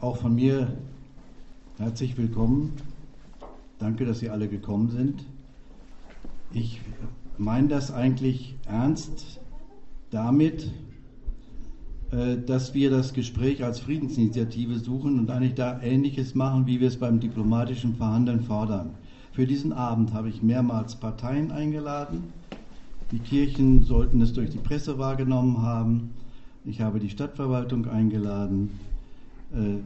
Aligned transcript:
Auch 0.00 0.18
von 0.18 0.36
mir 0.36 0.68
herzlich 1.76 2.16
willkommen. 2.16 2.72
Danke, 3.80 4.04
dass 4.04 4.20
Sie 4.20 4.30
alle 4.30 4.46
gekommen 4.46 4.90
sind. 4.90 5.24
Ich 6.52 6.80
meine 7.36 7.66
das 7.66 7.92
eigentlich 7.92 8.54
ernst 8.68 9.40
damit, 10.12 10.70
äh, 12.12 12.36
dass 12.36 12.74
wir 12.74 12.90
das 12.90 13.12
Gespräch 13.12 13.64
als 13.64 13.80
Friedensinitiative 13.80 14.78
suchen 14.78 15.18
und 15.18 15.30
eigentlich 15.30 15.54
da 15.54 15.82
Ähnliches 15.82 16.36
machen, 16.36 16.68
wie 16.68 16.78
wir 16.78 16.86
es 16.86 16.98
beim 16.98 17.18
diplomatischen 17.18 17.96
Verhandeln 17.96 18.44
fordern. 18.44 18.90
Für 19.32 19.48
diesen 19.48 19.72
Abend 19.72 20.14
habe 20.14 20.28
ich 20.28 20.44
mehrmals 20.44 20.94
Parteien 20.94 21.50
eingeladen. 21.50 22.32
Die 23.10 23.18
Kirchen 23.18 23.82
sollten 23.82 24.20
es 24.20 24.32
durch 24.32 24.50
die 24.50 24.58
Presse 24.58 24.96
wahrgenommen 24.96 25.60
haben. 25.60 26.10
Ich 26.64 26.82
habe 26.82 27.00
die 27.00 27.10
Stadtverwaltung 27.10 27.86
eingeladen. 27.86 28.78
Äh, 29.52 29.80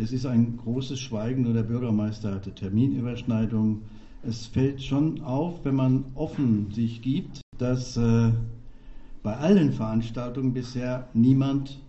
es 0.00 0.12
ist 0.12 0.26
ein 0.26 0.56
großes 0.56 1.00
Schweigen, 1.00 1.42
nur 1.42 1.54
der 1.54 1.64
Bürgermeister 1.64 2.34
hatte 2.34 2.54
Terminüberschneidungen. 2.54 3.82
Es 4.22 4.46
fällt 4.46 4.82
schon 4.82 5.22
auf, 5.22 5.64
wenn 5.64 5.74
man 5.74 6.04
offen 6.14 6.70
sich 6.72 7.02
gibt, 7.02 7.40
dass 7.58 7.96
äh, 7.96 8.30
bei 9.22 9.36
allen 9.36 9.72
Veranstaltungen 9.72 10.52
bisher 10.52 11.08
niemand 11.14 11.80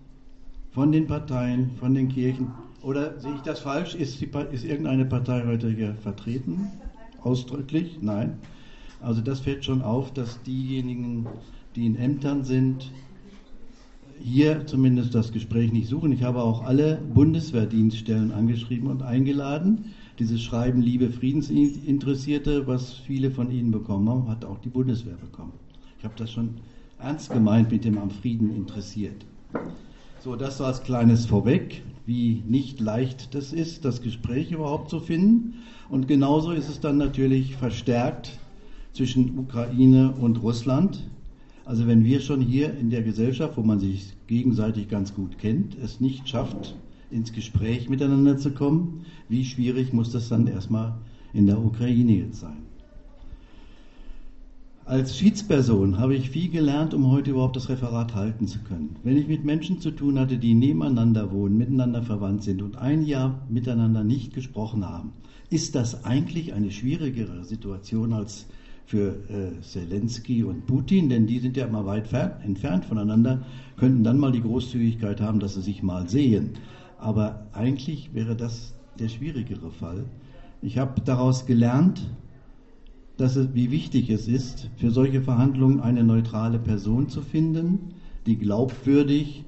von 0.72 0.91
den 0.91 1.08
Parteien, 1.08 1.72
von 1.80 1.94
den 1.94 2.09
Kirchen, 2.09 2.52
oder 2.82 3.20
sehe 3.20 3.35
ich 3.35 3.41
das 3.41 3.60
falsch? 3.60 3.96
Ist, 3.96 4.21
die, 4.21 4.30
ist 4.52 4.63
irgendeine 4.63 5.05
Partei 5.05 5.44
heute 5.46 5.70
hier 5.70 5.96
vertreten? 5.96 6.70
Ausdrücklich? 7.21 7.99
Nein. 8.02 8.38
Also 9.02 9.21
das 9.21 9.41
fällt 9.41 9.66
schon 9.66 9.82
auf, 9.82 10.13
dass 10.13 10.41
diejenigen, 10.44 11.27
die 11.76 11.85
in 11.85 11.96
Ämtern 11.96 12.44
sind, 12.44 12.91
hier 14.22 14.66
zumindest 14.66 15.16
das 15.16 15.32
Gespräch 15.32 15.72
nicht 15.72 15.88
suchen. 15.88 16.12
Ich 16.12 16.23
habe 16.23 16.41
auch 16.41 16.64
alle 16.64 17.02
Bundeswehrdienststellen 17.14 18.32
angeschrieben 18.32 18.90
und 18.90 19.02
eingeladen. 19.02 19.86
Dieses 20.20 20.41
Schreiben 20.41 20.82
Liebe 20.82 21.10
Friedensinteressierte, 21.10 22.68
was 22.68 22.93
viele 22.93 23.32
von 23.32 23.52
Ihnen 23.52 23.71
bekommen 23.71 24.10
haben, 24.10 24.27
hat 24.27 24.46
auch 24.46 24.60
die 24.60 24.70
Bundeswehr 24.70 25.16
bekommen. 25.16 25.54
Ich 25.98 26.04
habe 26.04 26.16
das 26.18 26.32
schon 26.32 26.55
ernst 26.99 27.32
gemeint 27.32 27.71
mit 27.71 27.85
dem 27.85 27.98
am 27.98 28.10
Frieden 28.10 28.54
interessiert. 28.55 29.26
So, 30.21 30.36
das 30.36 30.58
so 30.58 30.65
als 30.65 30.84
kleines 30.84 31.26
Vorweg, 31.26 31.82
wie 32.05 32.43
nicht 32.48 32.82
leicht 32.82 33.34
das 33.34 33.54
ist, 33.54 33.86
das 33.86 34.02
Gespräch 34.02 34.52
überhaupt 34.52 34.90
zu 34.90 34.99
finden. 34.99 35.55
Und 35.90 36.08
genauso 36.08 36.52
ist 36.52 36.68
es 36.68 36.82
dann 36.82 36.98
natürlich 36.98 37.55
verstärkt 37.55 38.38
zwischen 38.93 39.40
Ukraine 39.40 40.13
und 40.20 40.43
Russland. 40.43 41.10
Also 41.70 41.85
wenn 41.85 42.03
wir 42.03 42.20
schon 42.20 42.41
hier 42.41 42.75
in 42.79 42.89
der 42.89 43.03
Gesellschaft, 43.03 43.55
wo 43.55 43.62
man 43.62 43.79
sich 43.79 44.15
gegenseitig 44.25 44.89
ganz 44.89 45.13
gut 45.13 45.37
kennt, 45.37 45.77
es 45.77 45.99
nicht 45.99 46.27
schafft, 46.27 46.75
ins 47.12 47.31
Gespräch 47.31 47.89
miteinander 47.89 48.39
zu 48.39 48.49
kommen, 48.49 49.05
wie 49.27 49.45
schwierig 49.45 49.93
muss 49.93 50.12
das 50.12 50.29
dann 50.29 50.47
erstmal 50.47 50.95
in 51.31 51.45
der 51.45 51.63
Ukraine 51.63 52.13
jetzt 52.13 52.40
sein? 52.40 52.57
Als 54.85 55.15
Schiedsperson 55.15 55.99
habe 55.99 56.15
ich 56.15 56.31
viel 56.31 56.49
gelernt, 56.49 56.95
um 56.95 57.12
heute 57.12 57.29
überhaupt 57.29 57.55
das 57.55 57.70
Referat 57.70 58.15
halten 58.15 58.47
zu 58.47 58.57
können. 58.62 58.95
Wenn 59.03 59.17
ich 59.17 59.27
mit 59.27 59.45
Menschen 59.45 59.79
zu 59.79 59.91
tun 59.91 60.17
hatte, 60.17 60.40
die 60.40 60.55
nebeneinander 60.55 61.31
wohnen, 61.31 61.55
miteinander 61.55 62.01
verwandt 62.01 62.41
sind 62.41 62.63
und 62.63 62.79
ein 62.79 63.05
Jahr 63.05 63.45
miteinander 63.47 64.03
nicht 64.03 64.34
gesprochen 64.34 64.90
haben, 64.90 65.12
ist 65.51 65.75
das 65.75 66.03
eigentlich 66.03 66.51
eine 66.51 66.72
schwierigere 66.72 67.45
Situation 67.45 68.13
als 68.13 68.47
für 68.90 69.18
äh, 69.29 69.62
Zelensky 69.62 70.44
und 70.44 70.66
Putin, 70.66 71.09
denn 71.09 71.28
die 71.28 71.38
sind 71.38 71.56
ja 71.56 71.68
immer 71.68 71.85
weit 71.85 72.12
entfernt 72.44 72.85
voneinander, 72.85 73.44
könnten 73.78 74.03
dann 74.03 74.18
mal 74.18 74.31
die 74.31 74.41
Großzügigkeit 74.41 75.22
haben, 75.22 75.40
dass 75.40 75.53
sie 75.53 75.62
sich 75.62 75.84
mal 75.84 76.09
sehen. 76.09 76.53
Aber 76.97 77.46
eigentlich 77.53 78.16
wäre 78.16 78.35
das 78.35 78.73
der 78.97 79.07
schwierigere 79.07 79.69
Fall. 79.69 80.06
Ich 80.63 80.79
habe 80.79 81.01
daraus 81.01 81.46
gelernt, 81.46 82.09
dass 83.16 83.35
es, 83.35 83.53
wie 83.53 83.69
wichtig 83.69 84.09
es 84.09 84.28
ist, 84.28 84.72
für 84.78 84.90
solche 84.90 85.22
Verhandlungen 85.22 85.81
eine 85.81 86.03
neutrale 86.03 86.58
Person 86.58 87.09
zu 87.09 87.22
finden, 87.22 87.94
die 88.25 88.38
glaubwürdig 88.38 89.44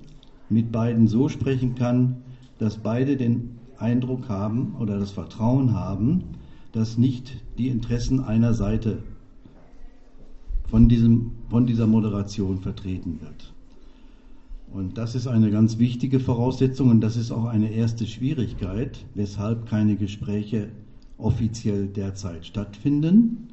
mit 0.50 0.72
beiden 0.72 1.08
so 1.08 1.30
sprechen 1.30 1.74
kann, 1.74 2.18
dass 2.60 2.78
beide 2.78 3.18
den 3.18 3.58
Eindruck 3.80 4.30
haben 4.30 4.76
oder 4.80 5.00
das 5.00 5.10
Vertrauen 5.10 5.74
haben, 5.74 6.26
dass 6.74 7.00
nicht 7.00 7.44
die 7.58 7.70
Interessen 7.70 8.20
einer 8.20 8.54
Seite 8.54 9.00
von, 10.72 10.90
diesem, 10.90 11.32
von 11.50 11.68
dieser 11.68 11.86
Moderation 11.86 12.60
vertreten 12.60 13.20
wird. 13.22 13.54
Und 14.74 14.98
das 14.98 15.14
ist 15.14 15.28
eine 15.28 15.52
ganz 15.52 15.78
wichtige 15.78 16.20
Voraussetzung 16.20 16.90
und 16.90 17.02
das 17.02 17.18
ist 17.18 17.32
auch 17.32 17.46
eine 17.46 17.72
erste 17.72 18.08
Schwierigkeit, 18.08 19.06
weshalb 19.14 19.68
keine 19.68 19.98
Gespräche 19.98 20.70
offiziell 21.18 21.88
derzeit 21.88 22.46
stattfinden 22.46 23.50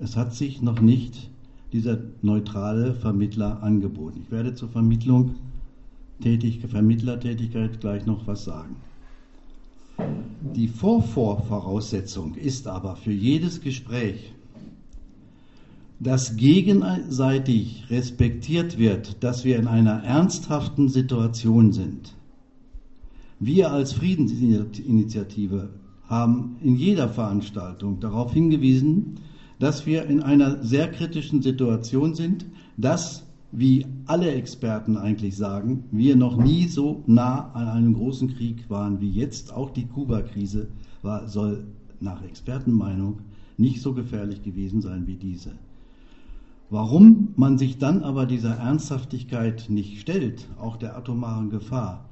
es 0.00 0.16
hat 0.16 0.34
sich 0.34 0.62
noch 0.62 0.80
nicht 0.80 1.30
dieser 1.72 1.98
neutrale 2.22 2.94
Vermittler 2.94 3.62
angeboten. 3.62 4.20
Ich 4.24 4.30
werde 4.30 4.54
zur 4.54 4.68
Vermittlung 4.68 5.34
tätig, 6.22 6.60
Vermittlertätigkeit 6.66 7.80
gleich 7.80 8.06
noch 8.06 8.26
was 8.26 8.44
sagen. 8.44 8.76
Die 10.54 10.68
Vorvorvoraussetzung 10.68 12.36
ist 12.36 12.68
aber 12.68 12.94
für 12.96 13.12
jedes 13.12 13.60
Gespräch, 13.60 14.32
dass 16.00 16.36
gegenseitig 16.36 17.84
respektiert 17.90 18.78
wird, 18.78 19.22
dass 19.24 19.44
wir 19.44 19.56
in 19.58 19.66
einer 19.66 20.04
ernsthaften 20.04 20.88
Situation 20.88 21.72
sind. 21.72 22.14
Wir 23.40 23.72
als 23.72 23.92
Friedensinitiative 23.92 25.70
haben 26.06 26.56
in 26.62 26.76
jeder 26.76 27.08
Veranstaltung 27.08 28.00
darauf 28.00 28.32
hingewiesen, 28.32 29.16
dass 29.58 29.86
wir 29.86 30.06
in 30.06 30.22
einer 30.22 30.62
sehr 30.62 30.90
kritischen 30.90 31.42
Situation 31.42 32.14
sind, 32.14 32.46
dass, 32.76 33.24
wie 33.50 33.86
alle 34.06 34.30
Experten 34.30 34.96
eigentlich 34.96 35.36
sagen, 35.36 35.84
wir 35.90 36.16
noch 36.16 36.36
nie 36.36 36.68
so 36.68 37.02
nah 37.06 37.50
an 37.52 37.68
einem 37.68 37.94
großen 37.94 38.34
Krieg 38.34 38.70
waren 38.70 39.00
wie 39.00 39.10
jetzt. 39.10 39.52
Auch 39.52 39.70
die 39.70 39.86
Kuba-Krise 39.86 40.68
soll 41.26 41.64
nach 42.00 42.22
Expertenmeinung 42.22 43.20
nicht 43.56 43.82
so 43.82 43.92
gefährlich 43.92 44.42
gewesen 44.42 44.80
sein 44.80 45.06
wie 45.06 45.16
diese. 45.16 45.52
Warum 46.70 47.28
man 47.36 47.56
sich 47.56 47.78
dann 47.78 48.02
aber 48.02 48.26
dieser 48.26 48.56
Ernsthaftigkeit 48.56 49.66
nicht 49.70 50.00
stellt, 50.00 50.46
auch 50.60 50.76
der 50.76 50.96
atomaren 50.96 51.48
Gefahr, 51.48 52.04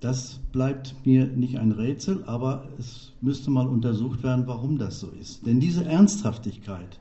das 0.00 0.40
bleibt 0.52 0.94
mir 1.04 1.26
nicht 1.26 1.58
ein 1.58 1.72
Rätsel, 1.72 2.24
aber 2.26 2.64
es 2.78 3.12
müsste 3.20 3.50
mal 3.50 3.66
untersucht 3.68 4.22
werden, 4.22 4.46
warum 4.46 4.78
das 4.78 5.00
so 5.00 5.08
ist. 5.20 5.46
Denn 5.46 5.60
diese 5.60 5.84
Ernsthaftigkeit 5.84 6.98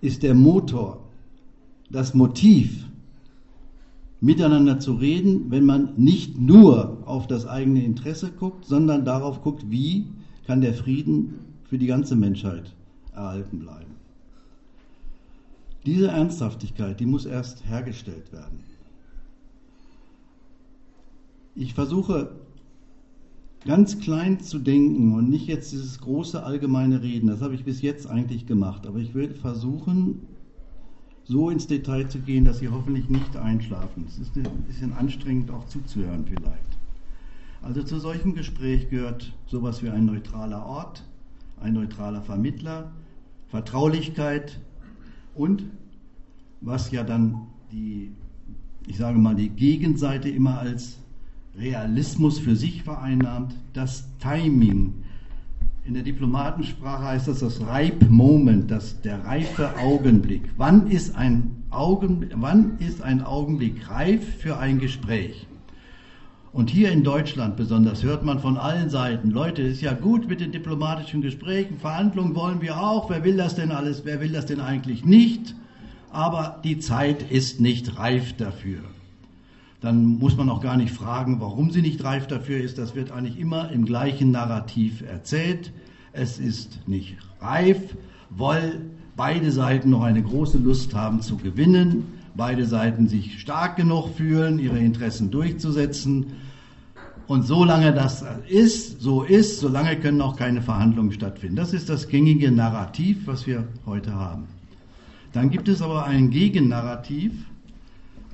ist 0.00 0.22
der 0.22 0.34
Motor, 0.34 1.00
das 1.90 2.14
Motiv, 2.14 2.86
miteinander 4.20 4.78
zu 4.78 4.94
reden, 4.94 5.50
wenn 5.50 5.66
man 5.66 5.94
nicht 5.96 6.38
nur 6.38 7.02
auf 7.04 7.26
das 7.26 7.46
eigene 7.46 7.84
Interesse 7.84 8.30
guckt, 8.32 8.64
sondern 8.64 9.04
darauf 9.04 9.42
guckt, 9.42 9.70
wie 9.70 10.06
kann 10.46 10.62
der 10.62 10.72
Frieden 10.72 11.34
für 11.64 11.76
die 11.76 11.86
ganze 11.86 12.16
Menschheit 12.16 12.74
erhalten 13.14 13.58
bleiben. 13.58 13.93
Diese 15.86 16.08
Ernsthaftigkeit, 16.08 16.98
die 16.98 17.06
muss 17.06 17.26
erst 17.26 17.66
hergestellt 17.66 18.32
werden. 18.32 18.60
Ich 21.54 21.74
versuche 21.74 22.32
ganz 23.64 23.98
klein 24.00 24.40
zu 24.40 24.58
denken 24.58 25.14
und 25.14 25.30
nicht 25.30 25.46
jetzt 25.46 25.72
dieses 25.72 26.00
große 26.00 26.42
allgemeine 26.42 27.02
Reden. 27.02 27.28
Das 27.28 27.40
habe 27.42 27.54
ich 27.54 27.64
bis 27.64 27.82
jetzt 27.82 28.06
eigentlich 28.06 28.46
gemacht. 28.46 28.86
Aber 28.86 28.98
ich 28.98 29.14
würde 29.14 29.34
versuchen, 29.34 30.26
so 31.24 31.50
ins 31.50 31.66
Detail 31.66 32.08
zu 32.08 32.18
gehen, 32.18 32.44
dass 32.44 32.58
Sie 32.58 32.68
hoffentlich 32.68 33.08
nicht 33.08 33.36
einschlafen. 33.36 34.04
Es 34.08 34.18
ist 34.18 34.36
ein 34.36 34.64
bisschen 34.66 34.92
anstrengend 34.92 35.50
auch 35.50 35.66
zuzuhören 35.66 36.24
vielleicht. 36.26 36.78
Also 37.62 37.82
zu 37.82 37.98
solchem 37.98 38.34
Gespräch 38.34 38.90
gehört 38.90 39.32
sowas 39.46 39.82
wie 39.82 39.88
ein 39.88 40.04
neutraler 40.04 40.66
Ort, 40.66 41.02
ein 41.60 41.72
neutraler 41.72 42.20
Vermittler, 42.20 42.90
Vertraulichkeit 43.48 44.60
und 45.34 45.64
was 46.60 46.90
ja 46.90 47.04
dann 47.04 47.42
die, 47.72 48.10
ich 48.86 48.96
sage 48.96 49.18
mal, 49.18 49.34
die 49.34 49.50
Gegenseite 49.50 50.28
immer 50.28 50.58
als 50.58 50.98
Realismus 51.56 52.38
für 52.38 52.56
sich 52.56 52.82
vereinnahmt, 52.82 53.54
das 53.72 54.04
Timing. 54.18 54.94
In 55.84 55.94
der 55.94 56.02
Diplomatensprache 56.02 57.04
heißt 57.04 57.28
das 57.28 57.40
das 57.40 57.60
Ripe 57.60 58.06
Moment, 58.06 58.70
das, 58.70 59.00
der 59.02 59.24
reife 59.24 59.76
Augenblick. 59.78 60.42
Wann 60.56 60.86
ist, 60.86 61.14
ein 61.14 61.64
Augen, 61.70 62.30
wann 62.36 62.78
ist 62.78 63.02
ein 63.02 63.22
Augenblick 63.22 63.90
reif 63.90 64.38
für 64.38 64.56
ein 64.56 64.78
Gespräch? 64.78 65.46
Und 66.54 66.70
hier 66.70 66.92
in 66.92 67.02
Deutschland 67.02 67.56
besonders 67.56 68.04
hört 68.04 68.24
man 68.24 68.38
von 68.38 68.56
allen 68.56 68.88
Seiten, 68.88 69.32
Leute, 69.32 69.60
ist 69.60 69.80
ja 69.80 69.92
gut 69.92 70.28
mit 70.28 70.40
den 70.40 70.52
diplomatischen 70.52 71.20
Gesprächen, 71.20 71.78
Verhandlungen 71.78 72.36
wollen 72.36 72.62
wir 72.62 72.80
auch, 72.80 73.10
wer 73.10 73.24
will 73.24 73.36
das 73.36 73.56
denn 73.56 73.72
alles, 73.72 74.04
wer 74.04 74.20
will 74.20 74.30
das 74.30 74.46
denn 74.46 74.60
eigentlich 74.60 75.04
nicht? 75.04 75.56
Aber 76.12 76.60
die 76.62 76.78
Zeit 76.78 77.28
ist 77.28 77.60
nicht 77.60 77.98
reif 77.98 78.34
dafür. 78.36 78.78
dann 79.80 80.04
muss 80.18 80.36
man 80.36 80.48
auch 80.48 80.60
gar 80.60 80.76
nicht 80.76 80.94
fragen, 80.94 81.40
warum 81.40 81.72
sie 81.72 81.82
nicht 81.82 82.02
reif 82.04 82.28
dafür 82.28 82.58
ist. 82.58 82.78
Das 82.78 82.94
wird 82.94 83.10
eigentlich 83.10 83.38
immer 83.38 83.70
im 83.70 83.84
gleichen 83.84 84.30
Narrativ 84.30 85.02
erzählt. 85.02 85.72
Es 86.12 86.38
ist 86.38 86.88
nicht 86.88 87.16
reif, 87.40 87.96
weil 88.30 88.80
beide 89.16 89.50
Seiten 89.50 89.90
noch 89.90 90.02
eine 90.02 90.22
große 90.22 90.58
Lust 90.58 90.94
haben 90.94 91.20
zu 91.20 91.36
gewinnen, 91.36 92.13
beide 92.36 92.66
Seiten 92.66 93.08
sich 93.08 93.40
stark 93.40 93.76
genug 93.76 94.08
fühlen, 94.08 94.58
ihre 94.58 94.78
Interessen 94.78 95.30
durchzusetzen. 95.30 96.26
Und 97.26 97.42
solange 97.42 97.92
das 97.92 98.24
ist, 98.48 99.00
so 99.00 99.22
ist, 99.22 99.60
solange 99.60 99.96
können 99.96 100.20
auch 100.20 100.36
keine 100.36 100.60
Verhandlungen 100.60 101.12
stattfinden. 101.12 101.56
Das 101.56 101.72
ist 101.72 101.88
das 101.88 102.08
gängige 102.08 102.50
Narrativ, 102.50 103.26
was 103.26 103.46
wir 103.46 103.66
heute 103.86 104.14
haben. 104.14 104.44
Dann 105.32 105.50
gibt 105.50 105.68
es 105.68 105.82
aber 105.82 106.04
ein 106.04 106.30
Gegennarrativ, 106.30 107.32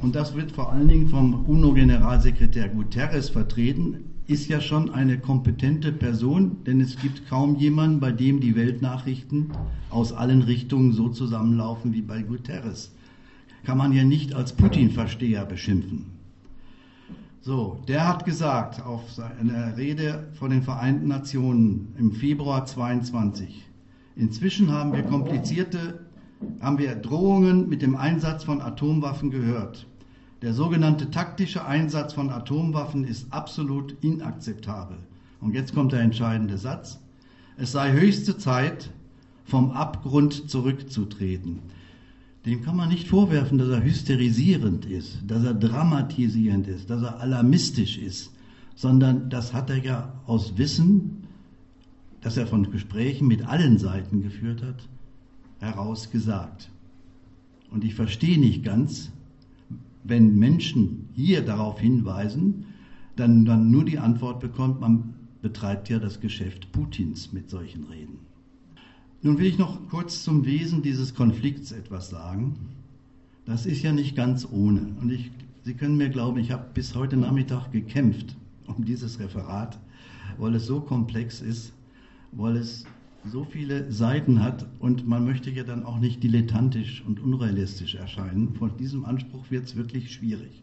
und 0.02 0.14
das 0.14 0.34
wird 0.34 0.52
vor 0.52 0.72
allen 0.72 0.88
Dingen 0.88 1.08
vom 1.08 1.44
UNO-Generalsekretär 1.46 2.68
Guterres 2.68 3.28
vertreten, 3.28 4.04
ist 4.26 4.48
ja 4.48 4.60
schon 4.60 4.90
eine 4.90 5.18
kompetente 5.18 5.92
Person, 5.92 6.58
denn 6.66 6.80
es 6.80 6.96
gibt 6.96 7.28
kaum 7.28 7.56
jemanden, 7.56 8.00
bei 8.00 8.12
dem 8.12 8.40
die 8.40 8.54
Weltnachrichten 8.54 9.50
aus 9.90 10.12
allen 10.12 10.42
Richtungen 10.42 10.92
so 10.92 11.08
zusammenlaufen 11.08 11.92
wie 11.92 12.02
bei 12.02 12.22
Guterres. 12.22 12.92
Kann 13.64 13.78
man 13.78 13.92
ja 13.92 14.04
nicht 14.04 14.34
als 14.34 14.52
Putin-Versteher 14.52 15.44
beschimpfen. 15.44 16.06
So, 17.42 17.82
der 17.88 18.06
hat 18.06 18.26
gesagt 18.26 18.84
auf 18.84 19.10
seiner 19.10 19.76
Rede 19.78 20.28
von 20.34 20.50
den 20.50 20.62
Vereinten 20.62 21.08
Nationen 21.08 21.94
im 21.98 22.12
Februar 22.12 22.66
22, 22.66 23.66
inzwischen 24.14 24.70
haben 24.70 24.92
wir 24.92 25.02
komplizierte, 25.04 26.00
haben 26.60 26.78
wir 26.78 26.94
Drohungen 26.96 27.68
mit 27.68 27.80
dem 27.80 27.96
Einsatz 27.96 28.44
von 28.44 28.60
Atomwaffen 28.60 29.30
gehört. 29.30 29.86
Der 30.42 30.52
sogenannte 30.52 31.10
taktische 31.10 31.64
Einsatz 31.64 32.12
von 32.12 32.28
Atomwaffen 32.28 33.04
ist 33.04 33.32
absolut 33.32 33.96
inakzeptabel. 34.02 34.98
Und 35.40 35.54
jetzt 35.54 35.74
kommt 35.74 35.92
der 35.92 36.00
entscheidende 36.00 36.58
Satz. 36.58 37.00
Es 37.56 37.72
sei 37.72 37.92
höchste 37.92 38.36
Zeit, 38.36 38.90
vom 39.44 39.70
Abgrund 39.70 40.50
zurückzutreten. 40.50 41.60
Dem 42.46 42.62
kann 42.62 42.76
man 42.76 42.88
nicht 42.88 43.08
vorwerfen, 43.08 43.58
dass 43.58 43.68
er 43.68 43.84
hysterisierend 43.84 44.86
ist, 44.86 45.18
dass 45.26 45.44
er 45.44 45.54
dramatisierend 45.54 46.68
ist, 46.68 46.88
dass 46.88 47.02
er 47.02 47.20
alarmistisch 47.20 47.98
ist, 47.98 48.32
sondern 48.74 49.28
das 49.28 49.52
hat 49.52 49.68
er 49.68 49.84
ja 49.84 50.20
aus 50.26 50.56
Wissen, 50.56 51.24
das 52.22 52.36
er 52.36 52.46
von 52.46 52.70
Gesprächen 52.70 53.28
mit 53.28 53.46
allen 53.46 53.78
Seiten 53.78 54.22
geführt 54.22 54.62
hat, 54.62 54.88
heraus 55.58 56.10
gesagt. 56.10 56.70
Und 57.70 57.84
ich 57.84 57.94
verstehe 57.94 58.38
nicht 58.38 58.64
ganz, 58.64 59.12
wenn 60.02 60.38
Menschen 60.38 61.08
hier 61.14 61.42
darauf 61.42 61.78
hinweisen, 61.78 62.64
dann, 63.16 63.44
dann 63.44 63.70
nur 63.70 63.84
die 63.84 63.98
Antwort 63.98 64.40
bekommt, 64.40 64.80
man 64.80 65.14
betreibt 65.42 65.88
ja 65.90 65.98
das 65.98 66.20
Geschäft 66.20 66.72
Putins 66.72 67.32
mit 67.32 67.50
solchen 67.50 67.84
Reden. 67.84 68.18
Nun 69.22 69.38
will 69.38 69.46
ich 69.46 69.58
noch 69.58 69.86
kurz 69.90 70.24
zum 70.24 70.46
Wesen 70.46 70.80
dieses 70.80 71.14
Konflikts 71.14 71.72
etwas 71.72 72.08
sagen. 72.08 72.56
Das 73.44 73.66
ist 73.66 73.82
ja 73.82 73.92
nicht 73.92 74.16
ganz 74.16 74.48
ohne. 74.50 74.94
Und 75.00 75.12
ich, 75.12 75.30
Sie 75.62 75.74
können 75.74 75.98
mir 75.98 76.08
glauben, 76.08 76.38
ich 76.38 76.52
habe 76.52 76.70
bis 76.72 76.94
heute 76.94 77.18
Nachmittag 77.18 77.70
gekämpft 77.70 78.34
um 78.66 78.82
dieses 78.84 79.20
Referat, 79.20 79.78
weil 80.38 80.54
es 80.54 80.64
so 80.64 80.80
komplex 80.80 81.42
ist, 81.42 81.74
weil 82.32 82.56
es 82.56 82.86
so 83.26 83.44
viele 83.44 83.92
Seiten 83.92 84.42
hat 84.42 84.66
und 84.78 85.06
man 85.06 85.26
möchte 85.26 85.50
ja 85.50 85.64
dann 85.64 85.84
auch 85.84 85.98
nicht 85.98 86.22
dilettantisch 86.22 87.04
und 87.06 87.20
unrealistisch 87.20 87.96
erscheinen. 87.96 88.54
Von 88.54 88.74
diesem 88.78 89.04
Anspruch 89.04 89.50
wird 89.50 89.66
es 89.66 89.76
wirklich 89.76 90.10
schwierig. 90.12 90.62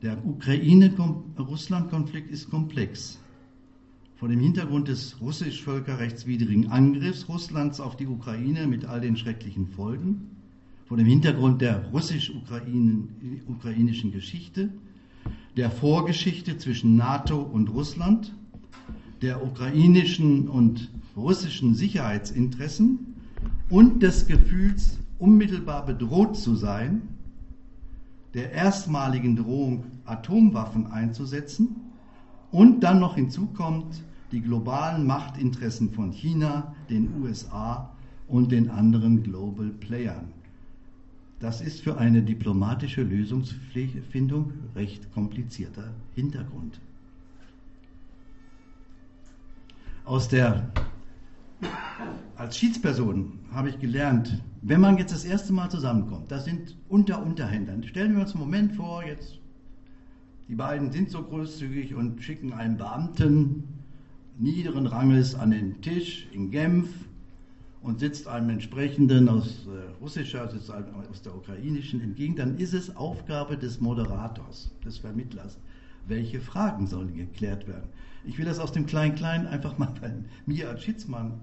Der 0.00 0.16
Ukraine-Russland-Konflikt 0.24 2.30
ist 2.30 2.48
komplex. 2.48 3.21
Vor 4.22 4.28
dem 4.28 4.38
Hintergrund 4.38 4.86
des 4.86 5.20
russisch-völkerrechtswidrigen 5.20 6.70
Angriffs 6.70 7.28
Russlands 7.28 7.80
auf 7.80 7.96
die 7.96 8.06
Ukraine 8.06 8.68
mit 8.68 8.84
all 8.84 9.00
den 9.00 9.16
schrecklichen 9.16 9.66
Folgen, 9.66 10.30
vor 10.86 10.96
dem 10.96 11.08
Hintergrund 11.08 11.60
der 11.60 11.88
russisch-ukrainischen 11.88 14.12
Geschichte, 14.12 14.68
der 15.56 15.72
Vorgeschichte 15.72 16.56
zwischen 16.56 16.94
NATO 16.94 17.42
und 17.42 17.68
Russland, 17.70 18.32
der 19.22 19.44
ukrainischen 19.44 20.46
und 20.46 20.88
russischen 21.16 21.74
Sicherheitsinteressen 21.74 23.16
und 23.70 24.04
des 24.04 24.28
Gefühls, 24.28 25.00
unmittelbar 25.18 25.84
bedroht 25.84 26.36
zu 26.36 26.54
sein, 26.54 27.02
der 28.34 28.52
erstmaligen 28.52 29.34
Drohung, 29.34 29.86
Atomwaffen 30.04 30.86
einzusetzen 30.86 31.74
und 32.52 32.84
dann 32.84 33.00
noch 33.00 33.16
hinzukommt 33.16 34.04
die 34.32 34.40
globalen 34.40 35.06
Machtinteressen 35.06 35.90
von 35.90 36.10
China, 36.10 36.74
den 36.88 37.22
USA 37.22 37.90
und 38.28 38.50
den 38.50 38.70
anderen 38.70 39.22
Global 39.22 39.68
Playern. 39.68 40.32
Das 41.38 41.60
ist 41.60 41.80
für 41.82 41.98
eine 41.98 42.22
diplomatische 42.22 43.02
Lösungsfindung 43.02 44.52
recht 44.74 45.12
komplizierter 45.12 45.92
Hintergrund. 46.14 46.80
Aus 50.04 50.28
der 50.28 50.70
als 52.36 52.58
Schiedsperson 52.58 53.38
habe 53.52 53.68
ich 53.68 53.78
gelernt, 53.78 54.42
wenn 54.62 54.80
man 54.80 54.98
jetzt 54.98 55.12
das 55.12 55.24
erste 55.24 55.52
Mal 55.52 55.70
zusammenkommt, 55.70 56.30
das 56.30 56.44
sind 56.44 56.76
unter 56.88 57.22
Unterhändlern. 57.22 57.84
Stellen 57.84 58.14
wir 58.14 58.22
uns 58.22 58.32
einen 58.32 58.40
Moment 58.40 58.74
vor, 58.74 59.04
jetzt 59.04 59.38
die 60.48 60.54
beiden 60.54 60.90
sind 60.90 61.10
so 61.10 61.22
großzügig 61.22 61.94
und 61.94 62.22
schicken 62.22 62.52
einen 62.52 62.76
Beamten 62.76 63.81
niederen 64.42 64.86
Ranges 64.86 65.34
an 65.34 65.52
den 65.52 65.80
Tisch 65.80 66.26
in 66.32 66.50
Genf 66.50 66.88
und 67.80 68.00
sitzt 68.00 68.28
einem 68.28 68.50
entsprechenden 68.50 69.28
aus 69.28 69.66
äh, 69.66 70.00
russischer, 70.00 70.48
sitzt 70.48 70.70
einem 70.70 70.94
aus 71.10 71.22
der 71.22 71.34
ukrainischen 71.34 72.00
entgegen, 72.00 72.36
dann 72.36 72.58
ist 72.58 72.74
es 72.74 72.96
Aufgabe 72.96 73.56
des 73.56 73.80
Moderators, 73.80 74.70
des 74.84 74.98
Vermittlers, 74.98 75.58
welche 76.06 76.40
Fragen 76.40 76.86
sollen 76.86 77.14
geklärt 77.14 77.66
werden. 77.68 77.88
Ich 78.24 78.38
will 78.38 78.44
das 78.44 78.58
aus 78.58 78.72
dem 78.72 78.86
Klein-Klein 78.86 79.46
einfach 79.46 79.78
mal 79.78 79.92
bei 80.00 80.12
mir 80.46 80.68
als 80.68 80.82
Schiedsmann 80.82 81.40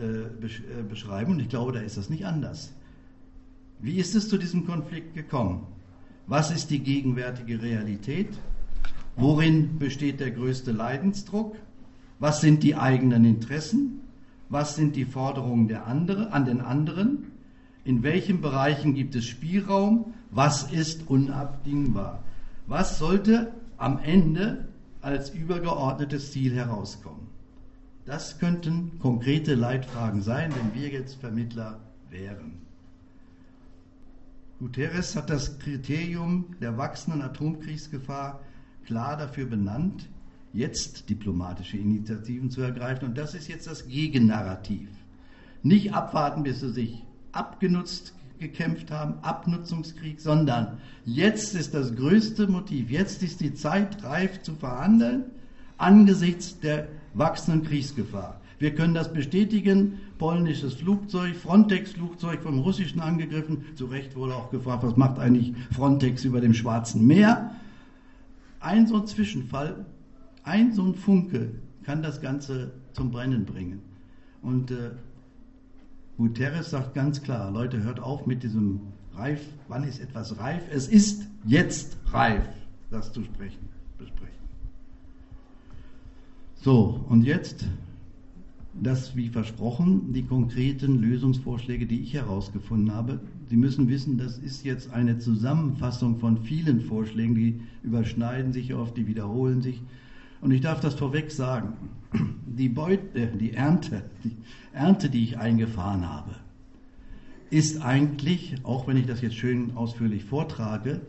äh, 0.00 0.22
äh, 0.22 0.82
beschreiben 0.88 1.32
und 1.32 1.40
ich 1.40 1.48
glaube, 1.48 1.72
da 1.72 1.80
ist 1.80 1.96
das 1.96 2.10
nicht 2.10 2.26
anders. 2.26 2.72
Wie 3.80 3.96
ist 3.98 4.14
es 4.14 4.28
zu 4.28 4.38
diesem 4.38 4.66
Konflikt 4.66 5.14
gekommen? 5.14 5.66
Was 6.26 6.50
ist 6.50 6.70
die 6.70 6.80
gegenwärtige 6.80 7.60
Realität? 7.62 8.28
Worin 9.16 9.78
besteht 9.78 10.20
der 10.20 10.30
größte 10.30 10.72
Leidensdruck? 10.72 11.56
Was 12.18 12.40
sind 12.40 12.62
die 12.62 12.76
eigenen 12.76 13.24
Interessen? 13.24 14.00
Was 14.48 14.76
sind 14.76 14.96
die 14.96 15.04
Forderungen 15.04 15.68
der 15.68 15.86
andere, 15.86 16.32
an 16.32 16.44
den 16.44 16.60
anderen? 16.60 17.32
In 17.84 18.02
welchen 18.02 18.40
Bereichen 18.40 18.94
gibt 18.94 19.14
es 19.14 19.26
Spielraum? 19.26 20.14
Was 20.30 20.70
ist 20.72 21.08
unabdingbar? 21.08 22.22
Was 22.66 22.98
sollte 22.98 23.52
am 23.76 23.98
Ende 23.98 24.68
als 25.00 25.30
übergeordnetes 25.30 26.32
Ziel 26.32 26.54
herauskommen? 26.54 27.28
Das 28.06 28.38
könnten 28.38 28.98
konkrete 29.00 29.54
Leitfragen 29.54 30.22
sein, 30.22 30.52
wenn 30.54 30.80
wir 30.80 30.88
jetzt 30.88 31.16
Vermittler 31.16 31.80
wären. 32.10 32.64
Guterres 34.58 35.16
hat 35.16 35.30
das 35.30 35.58
Kriterium 35.58 36.54
der 36.60 36.78
wachsenden 36.78 37.22
Atomkriegsgefahr 37.22 38.40
klar 38.86 39.16
dafür 39.16 39.46
benannt, 39.46 40.08
jetzt 40.54 41.10
diplomatische 41.10 41.76
Initiativen 41.76 42.50
zu 42.50 42.62
ergreifen. 42.62 43.08
Und 43.08 43.18
das 43.18 43.34
ist 43.34 43.48
jetzt 43.48 43.66
das 43.66 43.86
Gegennarrativ. 43.86 44.88
Nicht 45.62 45.92
abwarten, 45.92 46.44
bis 46.44 46.60
sie 46.60 46.72
sich 46.72 47.02
abgenutzt 47.32 48.14
gekämpft 48.38 48.90
haben, 48.90 49.14
Abnutzungskrieg, 49.22 50.20
sondern 50.20 50.78
jetzt 51.04 51.54
ist 51.54 51.74
das 51.74 51.94
größte 51.94 52.46
Motiv, 52.46 52.90
jetzt 52.90 53.22
ist 53.22 53.40
die 53.40 53.54
Zeit 53.54 54.02
reif 54.02 54.42
zu 54.42 54.54
verhandeln 54.54 55.24
angesichts 55.78 56.58
der 56.60 56.88
wachsenden 57.14 57.66
Kriegsgefahr. 57.66 58.40
Wir 58.58 58.74
können 58.74 58.94
das 58.94 59.12
bestätigen. 59.12 60.00
Polnisches 60.18 60.74
Flugzeug, 60.74 61.34
Frontex-Flugzeug 61.36 62.42
vom 62.42 62.60
Russischen 62.60 63.00
angegriffen. 63.00 63.64
Zu 63.74 63.86
Recht 63.86 64.14
wurde 64.14 64.34
auch 64.34 64.50
gefragt, 64.50 64.84
was 64.84 64.96
macht 64.96 65.18
eigentlich 65.18 65.52
Frontex 65.72 66.24
über 66.24 66.40
dem 66.40 66.54
Schwarzen 66.54 67.06
Meer? 67.06 67.50
Ein 68.60 68.86
so 68.86 68.96
ein 68.96 69.06
Zwischenfall, 69.06 69.84
ein 70.44 70.72
so 70.72 70.84
ein 70.84 70.94
Funke 70.94 71.50
kann 71.82 72.02
das 72.02 72.20
Ganze 72.20 72.72
zum 72.92 73.10
Brennen 73.10 73.44
bringen. 73.44 73.80
Und 74.42 74.70
äh, 74.70 74.90
Guterres 76.16 76.70
sagt 76.70 76.94
ganz 76.94 77.22
klar, 77.22 77.50
Leute, 77.50 77.82
hört 77.82 78.00
auf 78.00 78.26
mit 78.26 78.42
diesem 78.42 78.80
reif, 79.14 79.40
wann 79.68 79.84
ist 79.84 80.00
etwas 80.00 80.38
reif? 80.38 80.62
Es 80.70 80.86
ist 80.88 81.26
jetzt 81.44 81.96
reif, 82.06 82.46
das 82.90 83.12
zu 83.12 83.24
sprechen, 83.24 83.68
besprechen. 83.98 84.32
So, 86.54 87.04
und 87.08 87.24
jetzt 87.24 87.66
dass, 88.82 89.14
wie 89.14 89.28
versprochen, 89.28 90.12
die 90.12 90.24
konkreten 90.24 91.00
Lösungsvorschläge, 91.00 91.86
die 91.86 92.00
ich 92.00 92.14
herausgefunden 92.14 92.92
habe, 92.92 93.20
Sie 93.46 93.56
müssen 93.56 93.88
wissen, 93.88 94.16
das 94.16 94.38
ist 94.38 94.64
jetzt 94.64 94.90
eine 94.90 95.18
Zusammenfassung 95.18 96.18
von 96.18 96.38
vielen 96.38 96.80
Vorschlägen, 96.80 97.34
die 97.34 97.60
überschneiden 97.82 98.52
sich 98.52 98.74
oft, 98.74 98.96
die 98.96 99.06
wiederholen 99.06 99.60
sich. 99.60 99.82
Und 100.44 100.50
ich 100.50 100.60
darf 100.60 100.78
das 100.80 100.94
vorweg 100.94 101.32
sagen, 101.32 101.72
die, 102.46 102.68
Beut, 102.68 103.14
äh, 103.14 103.28
die, 103.34 103.54
Ernte, 103.54 104.02
die 104.22 104.36
Ernte, 104.74 105.08
die 105.08 105.24
ich 105.24 105.38
eingefahren 105.38 106.08
habe, 106.08 106.32
ist 107.48 107.82
eigentlich, 107.82 108.56
auch 108.62 108.86
wenn 108.86 108.96
ich 108.96 109.06
das 109.06 109.22
jetzt 109.22 109.36
schön 109.36 109.72
ausführlich 109.74 110.24
vortrage, 110.24 111.00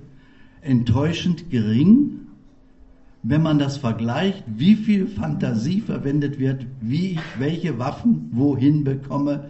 enttäuschend 0.62 1.50
gering 1.52 2.26
wenn 3.28 3.42
man 3.42 3.58
das 3.58 3.78
vergleicht, 3.78 4.44
wie 4.46 4.76
viel 4.76 5.08
Fantasie 5.08 5.82
verwendet 5.82 6.38
wird, 6.38 6.68
wie 6.80 7.14
ich 7.14 7.20
welche 7.40 7.80
Waffen 7.80 8.30
wohin 8.32 8.84
bekomme, 8.84 9.50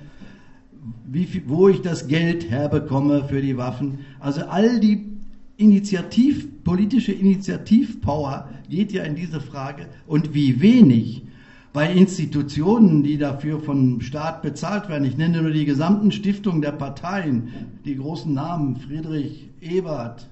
viel, 1.12 1.44
wo 1.48 1.68
ich 1.68 1.82
das 1.82 2.08
Geld 2.08 2.50
herbekomme 2.50 3.26
für 3.26 3.42
die 3.42 3.58
Waffen. 3.58 4.00
Also 4.22 4.46
all 4.46 4.80
die 4.80 5.15
Initiativ, 5.58 6.64
politische 6.64 7.14
Initiativpower 7.14 8.50
geht 8.70 8.92
ja 8.92 9.04
in 9.04 9.16
diese 9.16 9.40
Frage 9.40 9.88
und 10.06 10.34
wie 10.34 10.60
wenig 10.62 11.24
bei 11.72 11.92
Institutionen, 11.92 13.04
die 13.04 13.18
dafür 13.18 13.60
vom 13.60 14.00
Staat 14.02 14.42
bezahlt 14.42 14.88
werden. 14.90 15.06
Ich 15.06 15.18
nenne 15.18 15.42
nur 15.42 15.52
die 15.52 15.66
gesamten 15.66 16.12
Stiftungen 16.12 16.62
der 16.62 16.72
Parteien, 16.72 17.50
die 17.84 17.98
großen 17.98 18.34
Namen 18.34 18.78
Friedrich 18.78 19.50
Ebert, 19.62 20.30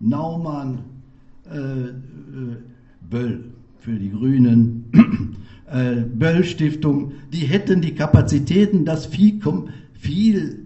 Naumann, 0.00 0.80
äh, 1.48 1.56
äh, 1.56 1.92
Böll 3.08 3.44
für 3.78 3.92
die 3.92 4.10
Grünen, 4.10 4.84
äh, 5.70 6.02
Böll 6.02 6.44
Stiftung, 6.44 7.12
die 7.32 7.46
hätten 7.46 7.80
die 7.80 7.94
Kapazitäten, 7.94 8.84
das 8.84 9.06
viel, 9.06 9.40
viel, 9.92 10.61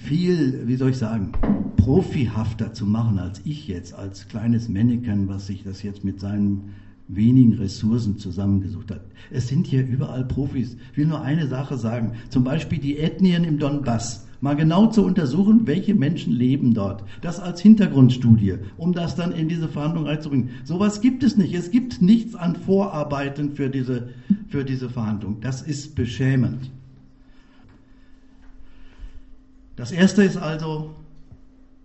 viel, 0.00 0.62
wie 0.66 0.76
soll 0.76 0.90
ich 0.90 0.98
sagen, 0.98 1.32
profihafter 1.76 2.72
zu 2.72 2.86
machen 2.86 3.18
als 3.18 3.40
ich 3.44 3.68
jetzt, 3.68 3.94
als 3.94 4.28
kleines 4.28 4.68
Mannequin, 4.68 5.28
was 5.28 5.46
sich 5.46 5.62
das 5.62 5.82
jetzt 5.82 6.04
mit 6.04 6.20
seinen 6.20 6.70
wenigen 7.08 7.54
Ressourcen 7.54 8.18
zusammengesucht 8.18 8.90
hat. 8.90 9.02
Es 9.30 9.48
sind 9.48 9.66
hier 9.66 9.86
überall 9.86 10.24
Profis. 10.24 10.76
Ich 10.92 10.98
will 10.98 11.06
nur 11.06 11.20
eine 11.22 11.48
Sache 11.48 11.76
sagen. 11.76 12.12
Zum 12.28 12.44
Beispiel 12.44 12.78
die 12.78 12.98
Ethnien 12.98 13.44
im 13.44 13.58
Donbass 13.58 14.26
mal 14.40 14.54
genau 14.54 14.86
zu 14.86 15.04
untersuchen, 15.04 15.66
welche 15.66 15.94
Menschen 15.94 16.32
leben 16.32 16.72
dort. 16.72 17.04
Das 17.20 17.40
als 17.40 17.60
Hintergrundstudie, 17.60 18.54
um 18.78 18.92
das 18.92 19.16
dann 19.16 19.32
in 19.32 19.48
diese 19.48 19.68
Verhandlung 19.68 20.06
reinzubringen. 20.06 20.50
Sowas 20.64 21.00
gibt 21.00 21.22
es 21.22 21.36
nicht. 21.36 21.54
Es 21.54 21.70
gibt 21.70 22.00
nichts 22.00 22.34
an 22.34 22.56
Vorarbeiten 22.56 23.50
für 23.50 23.68
diese, 23.68 24.08
für 24.48 24.64
diese 24.64 24.88
Verhandlung. 24.88 25.40
Das 25.40 25.60
ist 25.60 25.94
beschämend. 25.94 26.70
Das 29.80 29.92
erste 29.92 30.22
ist 30.22 30.36
also 30.36 30.94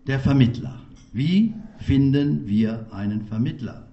der 0.05 0.19
Vermittler. 0.19 0.81
Wie 1.13 1.53
finden 1.77 2.45
wir 2.45 2.87
einen 2.91 3.21
Vermittler, 3.21 3.87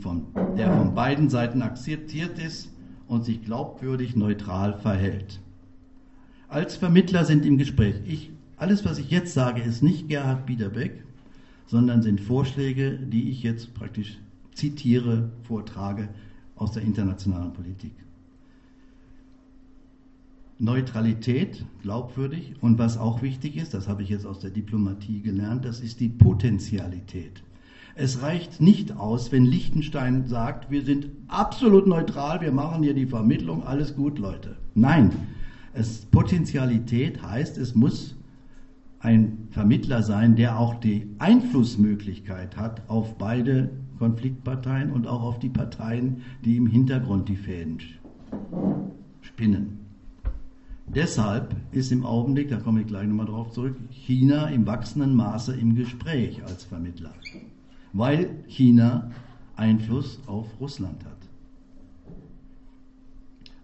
von, 0.00 0.26
der 0.56 0.72
von 0.72 0.94
beiden 0.94 1.28
Seiten 1.28 1.60
akzeptiert 1.60 2.38
ist 2.38 2.70
und 3.08 3.24
sich 3.24 3.42
glaubwürdig 3.42 4.14
neutral 4.14 4.74
verhält? 4.74 5.40
als 6.46 6.76
Vermittler 6.76 7.24
sind 7.24 7.44
im 7.44 7.58
Gespräch. 7.58 7.96
Ich, 8.06 8.30
alles, 8.56 8.84
was 8.84 8.98
ich 8.98 9.10
jetzt 9.10 9.34
sage, 9.34 9.60
ist 9.60 9.82
nicht 9.82 10.08
Gerhard 10.08 10.46
Biederbeck, 10.46 11.02
sondern 11.66 12.02
sind 12.02 12.20
Vorschläge, 12.20 12.96
die 12.96 13.28
ich 13.30 13.42
jetzt 13.42 13.74
praktisch 13.74 14.18
zitiere, 14.54 15.30
vortrage 15.42 16.08
aus 16.54 16.70
der 16.70 16.84
internationalen 16.84 17.52
Politik. 17.52 17.92
Neutralität, 20.60 21.64
glaubwürdig 21.80 22.52
und 22.60 22.78
was 22.78 22.98
auch 22.98 23.22
wichtig 23.22 23.56
ist, 23.56 23.72
das 23.72 23.88
habe 23.88 24.02
ich 24.02 24.10
jetzt 24.10 24.26
aus 24.26 24.40
der 24.40 24.50
Diplomatie 24.50 25.22
gelernt, 25.22 25.64
das 25.64 25.80
ist 25.80 26.00
die 26.00 26.10
Potentialität. 26.10 27.42
Es 27.94 28.20
reicht 28.20 28.60
nicht 28.60 28.94
aus, 28.96 29.32
wenn 29.32 29.46
Liechtenstein 29.46 30.26
sagt, 30.26 30.70
wir 30.70 30.82
sind 30.82 31.08
absolut 31.28 31.86
neutral, 31.86 32.42
wir 32.42 32.52
machen 32.52 32.82
hier 32.82 32.92
die 32.92 33.06
Vermittlung, 33.06 33.64
alles 33.64 33.96
gut, 33.96 34.18
Leute. 34.18 34.56
Nein, 34.74 35.10
es, 35.72 36.04
Potentialität 36.06 37.22
heißt, 37.22 37.56
es 37.56 37.74
muss 37.74 38.16
ein 38.98 39.48
Vermittler 39.50 40.02
sein, 40.02 40.36
der 40.36 40.58
auch 40.58 40.74
die 40.74 41.08
Einflussmöglichkeit 41.18 42.58
hat 42.58 42.82
auf 42.88 43.16
beide 43.16 43.70
Konfliktparteien 43.98 44.92
und 44.92 45.06
auch 45.06 45.22
auf 45.22 45.38
die 45.38 45.48
Parteien, 45.48 46.22
die 46.44 46.56
im 46.56 46.66
Hintergrund 46.66 47.30
die 47.30 47.36
Fäden 47.36 47.78
spinnen. 49.22 49.79
Deshalb 50.94 51.54
ist 51.70 51.92
im 51.92 52.04
Augenblick, 52.04 52.48
da 52.48 52.56
komme 52.56 52.80
ich 52.80 52.88
gleich 52.88 53.06
nochmal 53.06 53.26
drauf 53.26 53.52
zurück, 53.52 53.76
China 53.90 54.48
im 54.48 54.66
wachsenden 54.66 55.14
Maße 55.14 55.54
im 55.54 55.76
Gespräch 55.76 56.42
als 56.44 56.64
Vermittler, 56.64 57.12
weil 57.92 58.42
China 58.48 59.12
Einfluss 59.54 60.18
auf 60.26 60.48
Russland 60.58 61.04
hat. 61.04 61.16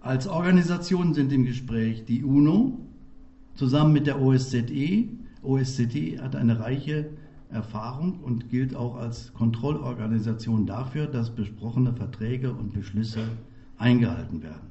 Als 0.00 0.28
Organisation 0.28 1.14
sind 1.14 1.32
im 1.32 1.46
Gespräch 1.46 2.04
die 2.04 2.22
UNO 2.22 2.78
zusammen 3.56 3.92
mit 3.92 4.06
der 4.06 4.20
OSZE. 4.20 5.08
OSZE 5.42 6.22
hat 6.22 6.36
eine 6.36 6.60
reiche 6.60 7.10
Erfahrung 7.50 8.20
und 8.20 8.50
gilt 8.50 8.76
auch 8.76 8.94
als 8.94 9.32
Kontrollorganisation 9.34 10.64
dafür, 10.64 11.06
dass 11.06 11.30
besprochene 11.30 11.92
Verträge 11.92 12.52
und 12.52 12.72
Beschlüsse 12.72 13.24
eingehalten 13.78 14.44
werden. 14.44 14.70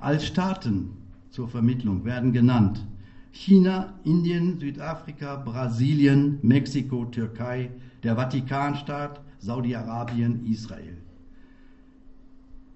Als 0.00 0.26
Staaten 0.26 1.01
zur 1.32 1.48
Vermittlung 1.48 2.04
werden 2.04 2.32
genannt 2.32 2.86
China, 3.32 3.94
Indien, 4.04 4.60
Südafrika, 4.60 5.36
Brasilien, 5.36 6.38
Mexiko, 6.42 7.06
Türkei, 7.06 7.70
der 8.02 8.16
Vatikanstaat, 8.16 9.20
Saudi-Arabien, 9.38 10.44
Israel. 10.44 10.98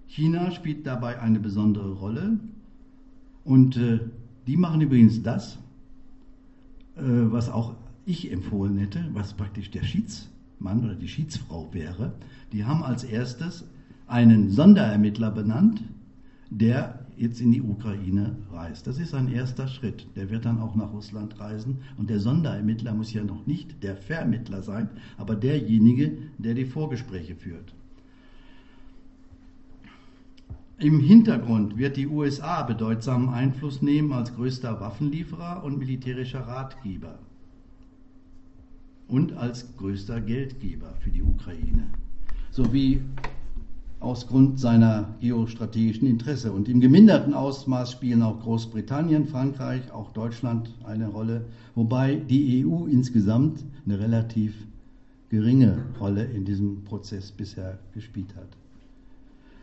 China 0.07 0.51
spielt 0.51 0.87
dabei 0.87 1.21
eine 1.21 1.39
besondere 1.39 1.93
Rolle 1.93 2.39
und 3.45 3.77
äh, 3.77 4.01
die 4.47 4.57
machen 4.57 4.81
übrigens 4.81 5.23
das, 5.23 5.59
äh, 6.97 7.03
was 7.03 7.51
auch 7.51 7.75
ich 8.07 8.33
empfohlen 8.33 8.79
hätte, 8.79 9.05
was 9.13 9.35
praktisch 9.35 9.71
der 9.71 9.83
Schiedsmann 9.83 10.85
oder 10.85 10.95
die 10.95 11.09
Schiedsfrau 11.09 11.69
wäre. 11.73 12.15
Die 12.53 12.65
haben 12.65 12.83
als 12.83 13.05
erstes 13.05 13.65
einen 14.07 14.51
Sonderermittler 14.51 15.31
benannt, 15.31 15.83
der 16.49 17.06
jetzt 17.17 17.41
in 17.41 17.53
die 17.53 17.63
Ukraine 17.63 18.37
reist. 18.53 18.87
Das 18.87 18.99
ist 18.99 19.15
ein 19.15 19.29
erster 19.29 19.69
Schritt. 19.69 20.07
Der 20.17 20.31
wird 20.31 20.45
dann 20.45 20.61
auch 20.61 20.75
nach 20.75 20.93
Russland 20.93 21.39
reisen. 21.41 21.79
Und 21.97 22.11
der 22.11 22.21
Sonderermittler 22.21 22.95
muss 22.95 23.13
ja 23.13 23.25
noch 23.25 23.47
nicht 23.47 23.83
der 23.83 23.97
Vermittler 23.97 24.63
sein, 24.63 24.91
aber 25.17 25.35
derjenige, 25.35 26.19
der 26.39 26.55
die 26.55 26.67
Vorgespräche 26.67 27.35
führt. 27.35 27.75
Im 30.79 31.01
Hintergrund 31.01 31.79
wird 31.79 31.97
die 31.97 32.07
USA 32.07 32.63
bedeutsamen 32.63 33.31
Einfluss 33.31 33.81
nehmen 33.81 34.13
als 34.13 34.35
größter 34.35 34.79
Waffenlieferer 34.79 35.65
und 35.65 35.79
militärischer 35.79 36.41
Ratgeber 36.41 37.19
und 39.09 39.33
als 39.33 39.75
größter 39.79 40.21
Geldgeber 40.21 40.93
für 41.01 41.11
die 41.11 41.23
Ukraine, 41.23 41.87
sowie 42.51 43.01
aus 44.07 44.29
Grund 44.29 44.61
seiner 44.61 45.17
geostrategischen 45.21 46.07
Interesse. 46.07 46.53
Und 46.53 46.69
im 46.69 46.81
geminderten 46.81 47.35
Ausmaß 47.35 47.91
spielen 47.91 48.23
auch 48.23 48.41
Großbritannien, 48.41 49.27
Frankreich, 49.27 49.91
auch 49.93 50.13
Deutschland 50.13 50.71
eine 50.85 51.09
Rolle, 51.09 51.45
wobei 51.75 52.15
die 52.15 52.65
EU 52.65 52.87
insgesamt 52.87 53.65
eine 53.85 53.99
relativ 53.99 54.55
geringe 55.29 55.79
Rolle 55.99 56.25
in 56.25 56.45
diesem 56.45 56.85
Prozess 56.85 57.33
bisher 57.33 57.79
gespielt 57.95 58.35
hat. 58.37 58.49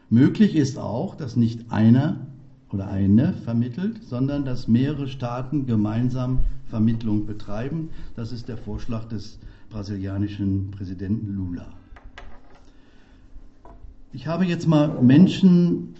Möglich 0.09 0.55
ist 0.55 0.77
auch, 0.77 1.15
dass 1.15 1.37
nicht 1.37 1.71
einer 1.71 2.27
oder 2.69 2.89
eine 2.89 3.33
vermittelt, 3.33 4.03
sondern 4.03 4.43
dass 4.43 4.67
mehrere 4.67 5.07
Staaten 5.07 5.65
gemeinsam 5.65 6.39
Vermittlung 6.65 7.25
betreiben. 7.25 7.89
Das 8.15 8.33
ist 8.33 8.49
der 8.49 8.57
Vorschlag 8.57 9.05
des 9.05 9.39
brasilianischen 9.69 10.71
Präsidenten 10.71 11.33
Lula. 11.33 11.67
Ich 14.15 14.27
habe 14.27 14.45
jetzt 14.45 14.67
mal 14.67 15.01
Menschen 15.01 15.95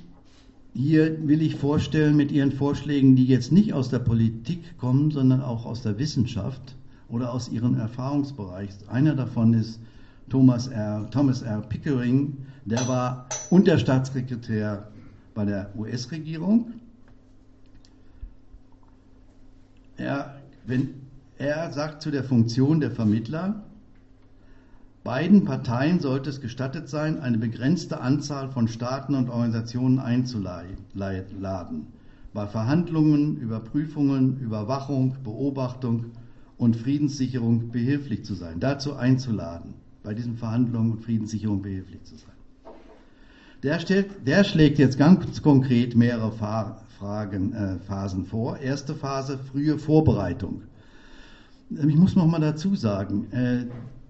hier 0.75 1.27
will 1.27 1.41
ich 1.41 1.55
vorstellen 1.55 2.15
mit 2.15 2.31
ihren 2.31 2.51
Vorschlägen, 2.51 3.15
die 3.15 3.25
jetzt 3.25 3.51
nicht 3.51 3.73
aus 3.73 3.89
der 3.89 3.99
Politik 3.99 4.77
kommen, 4.77 5.09
sondern 5.09 5.41
auch 5.41 5.65
aus 5.65 5.81
der 5.81 5.97
Wissenschaft 5.97 6.75
oder 7.09 7.33
aus 7.33 7.49
ihrem 7.49 7.75
Erfahrungsbereich. 7.75 8.69
Einer 8.87 9.15
davon 9.15 9.55
ist 9.55 9.79
Thomas 10.29 10.67
R. 10.67 11.09
Thomas 11.09 11.41
R. 11.41 11.61
Pickering, 11.61 12.37
der 12.65 12.87
war 12.87 13.27
Unterstaatssekretär 13.49 14.87
bei 15.33 15.45
der 15.45 15.71
US-Regierung. 15.75 16.73
Er, 19.97 20.39
er 21.39 21.71
sagt 21.71 22.03
zu 22.03 22.11
der 22.11 22.23
Funktion 22.23 22.79
der 22.79 22.91
Vermittler, 22.91 23.62
Beiden 25.03 25.43
Parteien 25.43 25.99
sollte 25.99 26.29
es 26.29 26.39
gestattet 26.39 26.87
sein, 26.87 27.19
eine 27.19 27.37
begrenzte 27.37 27.99
Anzahl 27.99 28.49
von 28.49 28.69
Staaten 28.69 29.15
und 29.15 29.29
Organisationen 29.29 29.99
einzuladen, 29.99 30.77
bei 32.33 32.47
Verhandlungen, 32.47 33.35
Überprüfungen, 33.35 34.39
Überwachung, 34.39 35.17
Beobachtung 35.21 36.05
und 36.57 36.77
Friedenssicherung 36.77 37.69
behilflich 37.69 38.23
zu 38.23 38.33
sein, 38.33 38.61
dazu 38.61 38.95
einzuladen, 38.95 39.73
bei 40.03 40.13
diesen 40.13 40.37
Verhandlungen 40.37 40.93
und 40.93 41.03
Friedenssicherung 41.03 41.61
behilflich 41.61 42.01
zu 42.05 42.15
sein. 42.15 42.31
Der, 43.61 43.79
stellt, 43.79 44.25
der 44.25 44.45
schlägt 44.45 44.79
jetzt 44.79 44.97
ganz 44.97 45.41
konkret 45.41 45.97
mehrere 45.97 46.31
Fragen, 46.31 47.53
äh, 47.53 47.77
Phasen 47.79 48.25
vor. 48.25 48.57
Erste 48.57 48.95
Phase, 48.95 49.37
frühe 49.51 49.77
Vorbereitung. 49.77 50.61
Ich 51.69 51.95
muss 51.95 52.15
noch 52.15 52.27
mal 52.27 52.39
dazu 52.39 52.75
sagen, 52.75 53.27
äh, 53.31 53.65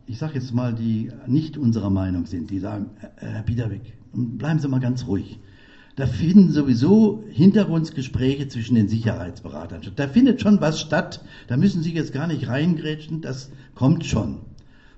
ich 0.05 0.17
sage 0.17 0.35
jetzt 0.35 0.53
mal, 0.53 0.73
die 0.73 1.11
nicht 1.27 1.57
unserer 1.57 1.89
Meinung 1.89 2.25
sind, 2.25 2.49
die 2.49 2.59
sagen, 2.59 2.91
äh, 3.01 3.25
Herr 3.25 3.43
Biederbeck, 3.43 3.97
bleiben 4.13 4.59
Sie 4.59 4.67
mal 4.67 4.79
ganz 4.79 5.07
ruhig. 5.07 5.39
Da 5.95 6.07
finden 6.07 6.51
sowieso 6.51 7.23
Hintergrundgespräche 7.29 8.47
zwischen 8.47 8.75
den 8.75 8.87
Sicherheitsberatern 8.87 9.83
statt. 9.83 9.93
Da 9.97 10.07
findet 10.07 10.41
schon 10.41 10.59
was 10.59 10.81
statt. 10.81 11.23
Da 11.47 11.55
müssen 11.55 11.83
Sie 11.83 11.93
jetzt 11.93 12.13
gar 12.13 12.25
nicht 12.25 12.47
reingrätschen. 12.47 13.21
Das 13.21 13.51
kommt 13.75 14.03
schon. 14.03 14.39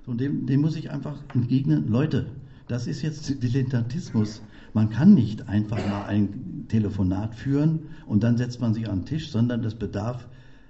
Und 0.06 0.20
dem, 0.20 0.46
dem 0.46 0.62
muss 0.62 0.76
ich 0.76 0.90
einfach 0.90 1.18
entgegnen. 1.34 1.88
Leute, 1.88 2.26
das 2.66 2.86
ist 2.86 3.02
jetzt 3.02 3.42
Dilettantismus. 3.42 4.40
Man 4.72 4.88
kann 4.88 5.14
nicht 5.14 5.48
einfach 5.48 5.78
mal 5.88 6.06
ein 6.06 6.64
Telefonat 6.68 7.34
führen 7.34 7.80
und 8.06 8.22
dann 8.22 8.38
setzt 8.38 8.60
man 8.60 8.72
sich 8.72 8.88
an 8.88 9.00
den 9.00 9.06
Tisch, 9.06 9.30
sondern 9.30 9.62
das 9.62 9.74
bedarf 9.74 10.26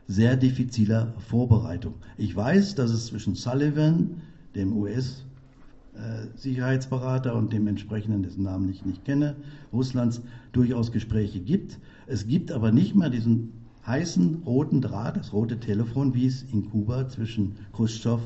sehr 0.08 0.36
diffiziler 0.36 1.14
Vorbereitung. 1.28 1.94
Ich 2.16 2.34
weiß, 2.34 2.74
dass 2.76 2.90
es 2.90 3.06
zwischen 3.06 3.34
Sullivan, 3.34 4.22
dem 4.54 4.74
US-Sicherheitsberater 4.76 7.34
und 7.34 7.52
dem 7.52 7.66
entsprechenden, 7.66 8.22
dessen 8.22 8.44
Namen 8.44 8.68
ich 8.68 8.84
nicht 8.84 9.04
kenne, 9.04 9.34
Russlands, 9.72 10.20
durchaus 10.52 10.92
Gespräche 10.92 11.40
gibt. 11.40 11.80
Es 12.06 12.28
gibt 12.28 12.52
aber 12.52 12.70
nicht 12.72 12.94
mehr 12.94 13.10
diesen 13.10 13.52
heißen 13.86 14.42
roten 14.44 14.80
Draht, 14.80 15.16
das 15.16 15.32
rote 15.32 15.58
Telefon, 15.58 16.14
wie 16.14 16.26
es 16.26 16.44
in 16.52 16.70
Kuba 16.70 17.08
zwischen 17.08 17.56
Khrushchev 17.72 18.22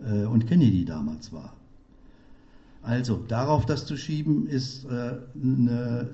äh, 0.00 0.24
und 0.24 0.46
Kennedy 0.46 0.84
damals 0.84 1.32
war. 1.32 1.54
Also 2.82 3.24
darauf 3.28 3.66
das 3.66 3.86
zu 3.86 3.96
schieben, 3.96 4.46
ist 4.46 4.84
äh, 4.84 5.16
eine 5.42 6.08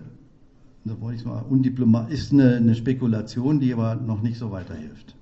da 0.84 1.00
wollte 1.00 1.18
ich 1.18 1.24
mal, 1.24 1.42
undiplomat, 1.48 2.10
ist 2.10 2.32
eine, 2.32 2.56
eine 2.56 2.74
Spekulation, 2.74 3.58
die 3.58 3.72
aber 3.72 3.94
noch 3.94 4.20
nicht 4.20 4.38
so 4.38 4.50
weiterhilft. 4.50 5.14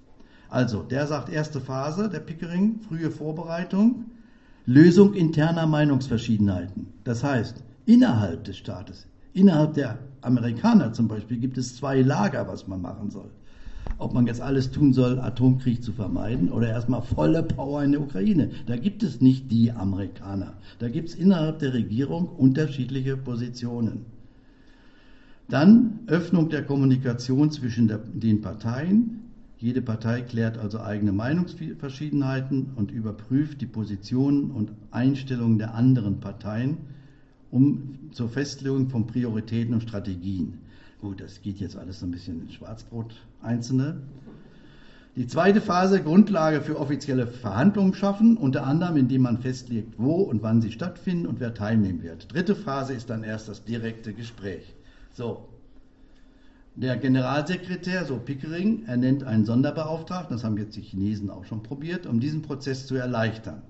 Also, 0.49 0.83
der 0.83 1.07
sagt 1.07 1.28
erste 1.28 1.61
Phase, 1.61 2.09
der 2.09 2.21
Pickering, 2.21 2.81
frühe 2.81 3.11
Vorbereitung, 3.11 4.07
Lösung 4.66 5.14
interner 5.14 5.66
Meinungsverschiedenheiten. 5.66 6.88
Das 7.04 7.23
heißt, 7.23 7.62
innerhalb 7.87 8.45
des 8.45 8.59
Staates, 8.59 9.07
innerhalb 9.33 9.75
der 9.75 9.99
Amerikaner 10.21 10.92
zum 10.92 11.09
Beispiel, 11.09 11.38
gibt 11.38 11.59
es 11.59 11.76
zwei 11.76 12.02
Lager, 12.02 12.47
was 12.49 12.66
man 12.66 12.83
machen 12.83 13.11
soll. 13.11 13.31
Ob 13.99 14.14
man 14.14 14.26
jetzt 14.26 14.40
alles 14.40 14.71
tun 14.71 14.92
soll, 14.92 15.21
Atomkrieg 15.21 15.83
zu 15.83 15.92
vermeiden 15.92 16.50
oder 16.50 16.69
erstmal 16.69 17.02
volle 17.02 17.42
Power 17.42 17.85
in 17.85 17.92
der 17.92 18.00
Ukraine. 18.00 18.50
Da 18.66 18.76
gibt 18.76 19.02
es 19.02 19.21
nicht 19.21 19.50
die 19.50 19.71
Amerikaner. 19.71 20.54
Da 20.81 20.88
gibt 20.88 21.11
es 21.11 21.14
innerhalb 21.14 21.61
der 21.61 21.73
Regierung 21.73 22.28
unterschiedliche 22.28 23.16
Positionen. 23.16 24.04
Dann 25.49 26.01
Öffnung 26.07 26.49
der 26.49 26.65
Kommunikation 26.65 27.51
zwischen 27.51 27.89
der, 27.89 27.99
den 27.99 28.41
Parteien. 28.41 29.21
Jede 29.59 29.83
Partei 29.83 30.23
klärt 30.23 30.59
also 30.59 30.81
eigene 30.81 31.13
Meinungsverschiedenheiten 31.13 32.71
und 32.75 32.91
überprüft 32.91 33.61
die 33.61 33.67
Positionen 33.67 34.51
und 34.51 34.73
Einstellungen 34.91 35.59
der 35.59 35.75
anderen 35.75 36.21
Parteien 36.21 36.79
um 37.53 37.99
zur 38.13 38.29
Festlegung 38.29 38.89
von 38.89 39.07
Prioritäten 39.07 39.75
und 39.75 39.83
Strategien. 39.83 40.59
Gut, 41.01 41.21
das 41.21 41.43
geht 41.43 41.61
jetzt 41.61 41.77
alles 41.77 42.01
so 42.01 42.07
ein 42.07 42.11
bisschen 42.11 42.43
in 42.43 42.51
Schwarzbrot 42.51 43.15
einzelne. 43.43 43.99
Die 45.15 45.27
zweite 45.27 45.61
Phase, 45.61 46.03
Grundlage 46.03 46.63
für 46.63 46.81
offizielle 46.81 47.27
Verhandlungen 47.27 47.93
schaffen, 47.93 48.39
unter 48.39 48.67
anderem 48.67 48.97
indem 48.97 49.23
man 49.23 49.39
festlegt, 49.39 49.95
wo 49.99 50.23
und 50.23 50.43
wann 50.43 50.63
sie 50.63 50.73
stattfinden 50.73 51.27
und 51.27 51.39
wer 51.39 51.53
teilnehmen 51.53 52.03
wird. 52.03 52.33
Dritte 52.33 52.57
Phase 52.57 52.95
ist 52.95 53.11
dann 53.11 53.23
erst 53.23 53.49
das 53.49 53.63
direkte 53.65 54.15
Gespräch. 54.15 54.75
So. 55.14 55.49
Der 56.75 56.97
Generalsekretär, 56.97 58.06
so 58.06 58.17
Pickering, 58.17 58.87
ernennt 58.87 59.25
einen 59.25 59.45
Sonderbeauftragten, 59.45 60.37
das 60.37 60.45
haben 60.45 60.56
jetzt 60.56 60.75
die 60.75 60.80
Chinesen 60.80 61.28
auch 61.28 61.45
schon 61.45 61.63
probiert, 61.63 62.06
um 62.06 62.19
diesen 62.19 62.41
Prozess 62.41 62.87
zu 62.87 62.95
erleichtern. 62.95 63.63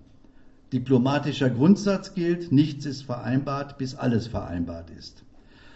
Diplomatischer 0.72 1.50
Grundsatz 1.50 2.14
gilt, 2.14 2.52
nichts 2.52 2.86
ist 2.86 3.02
vereinbart, 3.02 3.76
bis 3.76 3.96
alles 3.96 4.28
vereinbart 4.28 4.90
ist. 4.90 5.24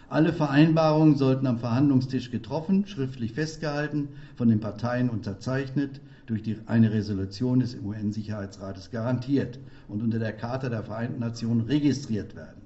Alle 0.09 0.31
Vereinbarungen 0.31 1.17
sollten 1.17 1.47
am 1.47 1.59
Verhandlungstisch 1.59 2.31
getroffen, 2.31 2.87
schriftlich 2.87 3.33
festgehalten, 3.33 4.07
von 4.37 4.47
den 4.47 4.61
Parteien 4.61 5.09
unterzeichnet, 5.09 5.99
durch 6.27 6.43
die, 6.43 6.57
eine 6.65 6.93
Resolution 6.93 7.59
des 7.59 7.75
UN-Sicherheitsrates 7.75 8.89
garantiert 8.89 9.59
und 9.89 10.01
unter 10.01 10.19
der 10.19 10.31
Charta 10.31 10.69
der 10.69 10.83
Vereinten 10.83 11.19
Nationen 11.19 11.61
registriert 11.61 12.35
werden. 12.35 12.56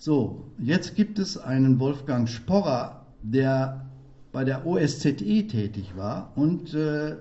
So, 0.00 0.44
jetzt 0.58 0.94
gibt 0.94 1.18
es 1.18 1.36
einen 1.36 1.80
Wolfgang 1.80 2.28
Sporrer, 2.28 3.04
der 3.24 3.84
bei 4.30 4.44
der 4.44 4.64
OSZE 4.64 5.48
tätig 5.48 5.96
war 5.96 6.30
und 6.36 6.72
äh, 6.72 7.16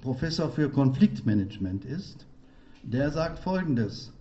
Professor 0.00 0.50
für 0.50 0.68
Konfliktmanagement 0.68 1.84
ist. 1.84 2.26
Der 2.82 3.12
sagt 3.12 3.38
Folgendes. 3.38 4.12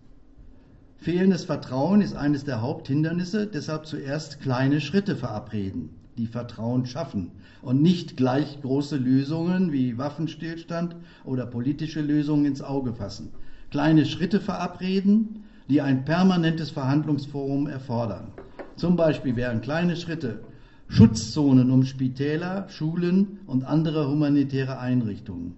Fehlendes 0.97 1.45
Vertrauen 1.45 2.01
ist 2.01 2.15
eines 2.15 2.43
der 2.43 2.62
Haupthindernisse, 2.62 3.47
deshalb 3.47 3.88
zuerst 3.88 4.41
kleine 4.41 4.79
Schritte 4.79 5.15
verabreden, 5.15 5.89
die 6.19 6.27
Vertrauen 6.27 6.86
schaffen 6.86 7.31
und 7.63 7.81
nicht 7.81 8.15
gleich 8.15 8.62
große 8.62 8.97
Lösungen 8.97 9.71
wie 9.71 9.97
Waffenstillstand 9.97 10.95
oder 11.25 11.47
politische 11.47 12.01
Lösungen 12.01 12.45
ins 12.45 12.62
Auge 12.62 12.93
fassen. 12.93 13.31
Kleine 13.71 14.05
Schritte 14.05 14.39
verabreden, 14.39 15.45
die 15.69 15.82
ein 15.82 16.06
permanentes 16.06 16.71
Verhandlungsforum 16.71 17.67
erfordern. 17.67 18.32
Zum 18.75 18.95
Beispiel 18.95 19.36
wären 19.36 19.62
kleine 19.62 19.95
Schritte 19.95 20.39
Schutzzonen 20.88 21.71
um 21.71 21.84
Spitäler, 21.84 22.69
Schulen 22.69 23.39
und 23.45 23.65
andere 23.65 24.10
humanitäre 24.10 24.80
Einrichtungen 24.80 25.56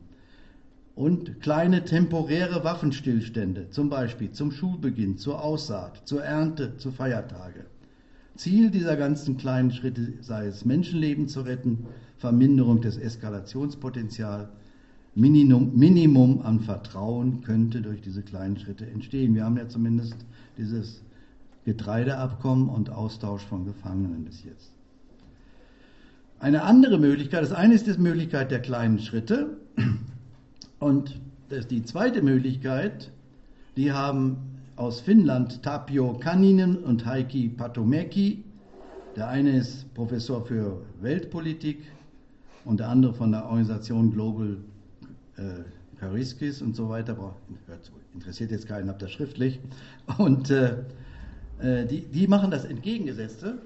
und 0.96 1.40
kleine 1.40 1.86
temporäre 1.86 2.66
Waffenstillstände, 2.66 3.70
zum 3.70 3.90
Beispiel 3.90 4.32
zum 4.32 4.52
Schulbeginn, 4.52 5.18
zur 5.18 5.42
Aussaat, 5.42 6.02
zur 6.04 6.24
Ernte, 6.24 6.76
zu 6.76 6.92
Feiertage. 6.92 7.68
Ziel 8.36 8.70
dieser 8.70 8.98
ganzen 8.98 9.38
kleinen 9.38 9.72
Schritte 9.72 10.14
sei 10.22 10.48
es, 10.48 10.66
Menschenleben 10.66 11.28
zu 11.28 11.42
retten, 11.42 11.86
Verminderung 12.18 12.82
des 12.82 12.98
Eskalationspotenzials 12.98 14.50
Minimum, 15.16 15.72
Minimum 15.76 16.42
an 16.44 16.60
Vertrauen 16.60 17.42
könnte 17.42 17.82
durch 17.82 18.02
diese 18.02 18.22
kleinen 18.22 18.58
Schritte 18.58 18.86
entstehen. 18.86 19.36
Wir 19.36 19.46
haben 19.46 19.58
ja 19.58 19.68
zumindest 19.68 20.16
dieses 20.58 21.02
Getreideabkommen 21.66 22.70
und 22.70 22.90
Austausch 22.90 23.44
von 23.44 23.66
Gefangenen 23.66 24.24
bis 24.26 24.44
jetzt. 24.44 24.72
Eine 26.40 26.64
andere 26.64 26.98
Möglichkeit, 26.98 27.44
das 27.44 27.52
eine 27.52 27.74
ist 27.74 27.86
die 27.86 28.00
Möglichkeit 28.00 28.50
der 28.50 28.62
kleinen 28.62 29.00
Schritte 29.00 29.58
und 30.80 31.20
das 31.50 31.68
die 31.68 31.84
zweite 31.84 32.22
Möglichkeit, 32.22 33.12
die 33.76 33.92
haben 33.92 34.38
aus 34.76 35.02
Finnland 35.02 35.64
Tapio 35.64 36.14
Kanninen 36.14 36.78
und 36.78 37.06
Heikki 37.06 37.50
Patomäki. 37.50 38.44
Der 39.18 39.28
eine 39.28 39.58
ist 39.58 39.94
Professor 39.94 40.46
für 40.46 40.82
Weltpolitik 41.02 41.80
und 42.64 42.80
der 42.80 42.88
andere 42.88 43.14
von 43.14 43.32
der 43.32 43.46
Organisation 43.46 44.14
Global 44.14 44.58
äh, 45.40 46.00
Kariskis 46.00 46.62
und 46.62 46.76
so 46.76 46.90
weiter, 46.90 47.18
interessiert 48.14 48.52
jetzt 48.52 48.68
keinen, 48.68 48.90
habt 48.90 49.02
das 49.02 49.12
schriftlich. 49.12 49.60
Und 50.18 50.50
äh, 50.50 50.76
äh, 51.60 51.86
die, 51.86 52.02
die 52.02 52.28
machen 52.28 52.52
das 52.52 52.66
Entgegengesetzte, 52.66 53.60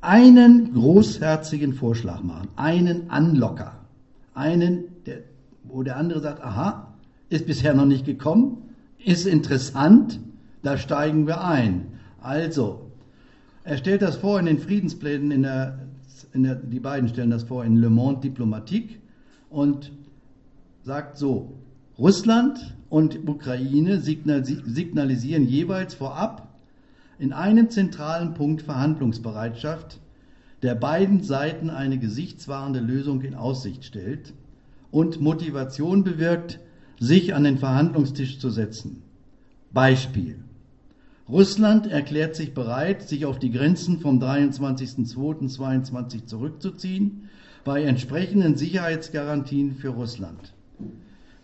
einen 0.00 0.72
großherzigen 0.72 1.74
Vorschlag 1.74 2.22
machen, 2.22 2.48
einen 2.56 3.10
Anlocker, 3.10 3.76
einen, 4.34 4.84
der, 5.06 5.18
wo 5.64 5.82
der 5.82 5.96
andere 5.96 6.20
sagt, 6.20 6.42
aha, 6.42 6.92
ist 7.28 7.46
bisher 7.46 7.74
noch 7.74 7.86
nicht 7.86 8.04
gekommen, 8.04 8.74
ist 9.04 9.26
interessant, 9.26 10.18
da 10.62 10.76
steigen 10.76 11.26
wir 11.26 11.44
ein. 11.44 11.86
Also, 12.20 12.90
er 13.64 13.76
stellt 13.76 14.02
das 14.02 14.16
vor 14.16 14.40
in 14.40 14.46
den 14.46 14.58
Friedensplänen, 14.58 15.30
in 15.30 15.42
der, 15.42 15.78
in 16.32 16.42
der, 16.42 16.56
die 16.56 16.80
beiden 16.80 17.08
stellen 17.08 17.30
das 17.30 17.44
vor 17.44 17.64
in 17.64 17.76
Le 17.76 17.90
Monde 17.90 18.22
Diplomatique 18.22 18.98
und 19.50 19.92
sagt 20.84 21.16
so, 21.16 21.52
Russland 21.98 22.76
und 22.88 23.28
Ukraine 23.28 24.00
signalisieren 24.00 25.46
jeweils 25.46 25.94
vorab 25.94 26.48
in 27.18 27.32
einem 27.32 27.70
zentralen 27.70 28.34
Punkt 28.34 28.62
Verhandlungsbereitschaft, 28.62 30.00
der 30.62 30.74
beiden 30.74 31.22
Seiten 31.22 31.70
eine 31.70 31.98
gesichtswahrende 31.98 32.80
Lösung 32.80 33.22
in 33.22 33.34
Aussicht 33.34 33.84
stellt 33.84 34.34
und 34.90 35.20
Motivation 35.20 36.04
bewirkt, 36.04 36.60
sich 36.98 37.34
an 37.34 37.44
den 37.44 37.58
Verhandlungstisch 37.58 38.38
zu 38.38 38.50
setzen. 38.50 39.02
Beispiel. 39.72 40.38
Russland 41.28 41.86
erklärt 41.86 42.36
sich 42.36 42.54
bereit, 42.54 43.08
sich 43.08 43.24
auf 43.24 43.38
die 43.38 43.50
Grenzen 43.50 44.00
vom 44.00 44.20
23.02.22 44.20 46.26
zurückzuziehen, 46.26 47.30
bei 47.64 47.84
entsprechenden 47.84 48.56
Sicherheitsgarantien 48.56 49.76
für 49.76 49.90
Russland. 49.90 50.52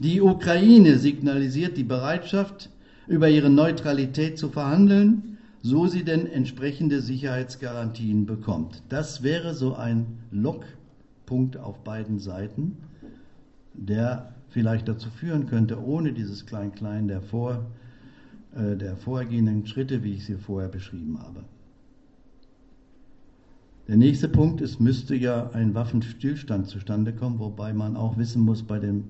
Die 0.01 0.21
Ukraine 0.21 0.99
signalisiert 0.99 1.77
die 1.77 1.85
Bereitschaft, 1.85 2.71
über 3.09 3.29
ihre 3.29 3.51
Neutralität 3.51 4.39
zu 4.39 4.49
verhandeln, 4.49 5.39
so 5.63 5.87
sie 5.89 6.05
denn 6.05 6.27
entsprechende 6.27 7.01
Sicherheitsgarantien 7.01 8.27
bekommt. 8.27 8.83
Das 8.91 9.25
wäre 9.25 9.55
so 9.55 9.75
ein 9.75 10.07
Lockpunkt 10.31 11.57
auf 11.57 11.83
beiden 11.83 12.21
Seiten, 12.21 12.77
der 13.75 14.35
vielleicht 14.51 14.87
dazu 14.87 15.11
führen 15.11 15.47
könnte, 15.47 15.83
ohne 15.83 16.13
dieses 16.13 16.47
Klein-Klein 16.47 17.09
der, 17.09 17.21
vor, 17.21 17.67
äh, 18.55 18.77
der 18.77 18.97
vorhergehenden 18.97 19.67
Schritte, 19.67 20.05
wie 20.05 20.15
ich 20.15 20.27
sie 20.27 20.37
vorher 20.37 20.69
beschrieben 20.69 21.19
habe. 21.21 21.45
Der 23.89 23.97
nächste 23.97 24.29
Punkt, 24.29 24.61
es 24.61 24.79
müsste 24.79 25.17
ja 25.17 25.51
ein 25.55 25.75
Waffenstillstand 25.75 26.69
zustande 26.69 27.13
kommen, 27.13 27.39
wobei 27.39 27.73
man 27.73 27.97
auch 27.97 28.17
wissen 28.19 28.43
muss, 28.43 28.63
bei 28.63 28.79
den 28.79 29.05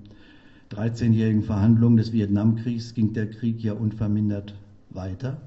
13-jährigen 0.71 1.43
Verhandlungen 1.43 1.97
des 1.97 2.13
Vietnamkriegs 2.13 2.95
ging 2.95 3.13
der 3.13 3.31
Krieg 3.31 3.63
ja 3.63 3.73
unvermindert 3.73 4.55
weiter. 4.91 5.41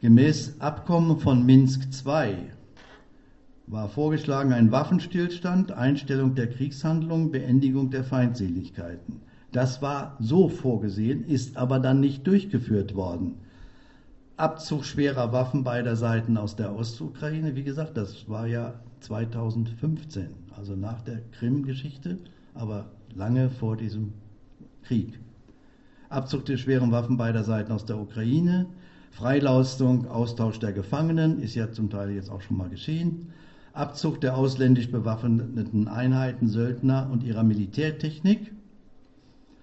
Gemäß 0.00 0.60
Abkommen 0.60 1.20
von 1.20 1.46
Minsk 1.46 1.88
II 2.04 2.48
war 3.68 3.88
vorgeschlagen 3.88 4.52
ein 4.52 4.72
Waffenstillstand, 4.72 5.70
Einstellung 5.70 6.34
der 6.34 6.50
Kriegshandlungen, 6.50 7.30
Beendigung 7.30 7.90
der 7.90 8.02
Feindseligkeiten. 8.02 9.20
Das 9.52 9.80
war 9.82 10.16
so 10.18 10.48
vorgesehen, 10.48 11.24
ist 11.24 11.56
aber 11.56 11.78
dann 11.78 12.00
nicht 12.00 12.26
durchgeführt 12.26 12.94
worden. 12.96 13.36
Abzug 14.36 14.84
schwerer 14.84 15.32
Waffen 15.32 15.62
beider 15.62 15.94
Seiten 15.94 16.36
aus 16.36 16.56
der 16.56 16.74
Ostukraine, 16.74 17.54
wie 17.54 17.62
gesagt, 17.62 17.96
das 17.96 18.28
war 18.28 18.46
ja 18.46 18.80
2015, 19.00 20.30
also 20.62 20.76
nach 20.76 21.02
der 21.02 21.20
Krim-Geschichte, 21.32 22.18
aber 22.54 22.92
lange 23.16 23.50
vor 23.50 23.76
diesem 23.76 24.12
Krieg. 24.84 25.18
Abzug 26.08 26.44
der 26.44 26.56
schweren 26.56 26.92
Waffen 26.92 27.16
beider 27.16 27.42
Seiten 27.42 27.72
aus 27.72 27.84
der 27.84 27.98
Ukraine, 27.98 28.66
Freilassung, 29.10 30.06
Austausch 30.06 30.60
der 30.60 30.72
Gefangenen, 30.72 31.40
ist 31.42 31.56
ja 31.56 31.72
zum 31.72 31.90
Teil 31.90 32.12
jetzt 32.12 32.30
auch 32.30 32.42
schon 32.42 32.58
mal 32.58 32.68
geschehen, 32.68 33.32
Abzug 33.72 34.20
der 34.20 34.36
ausländisch 34.36 34.88
bewaffneten 34.88 35.88
Einheiten, 35.88 36.46
Söldner 36.46 37.10
und 37.10 37.24
ihrer 37.24 37.42
Militärtechnik. 37.42 38.52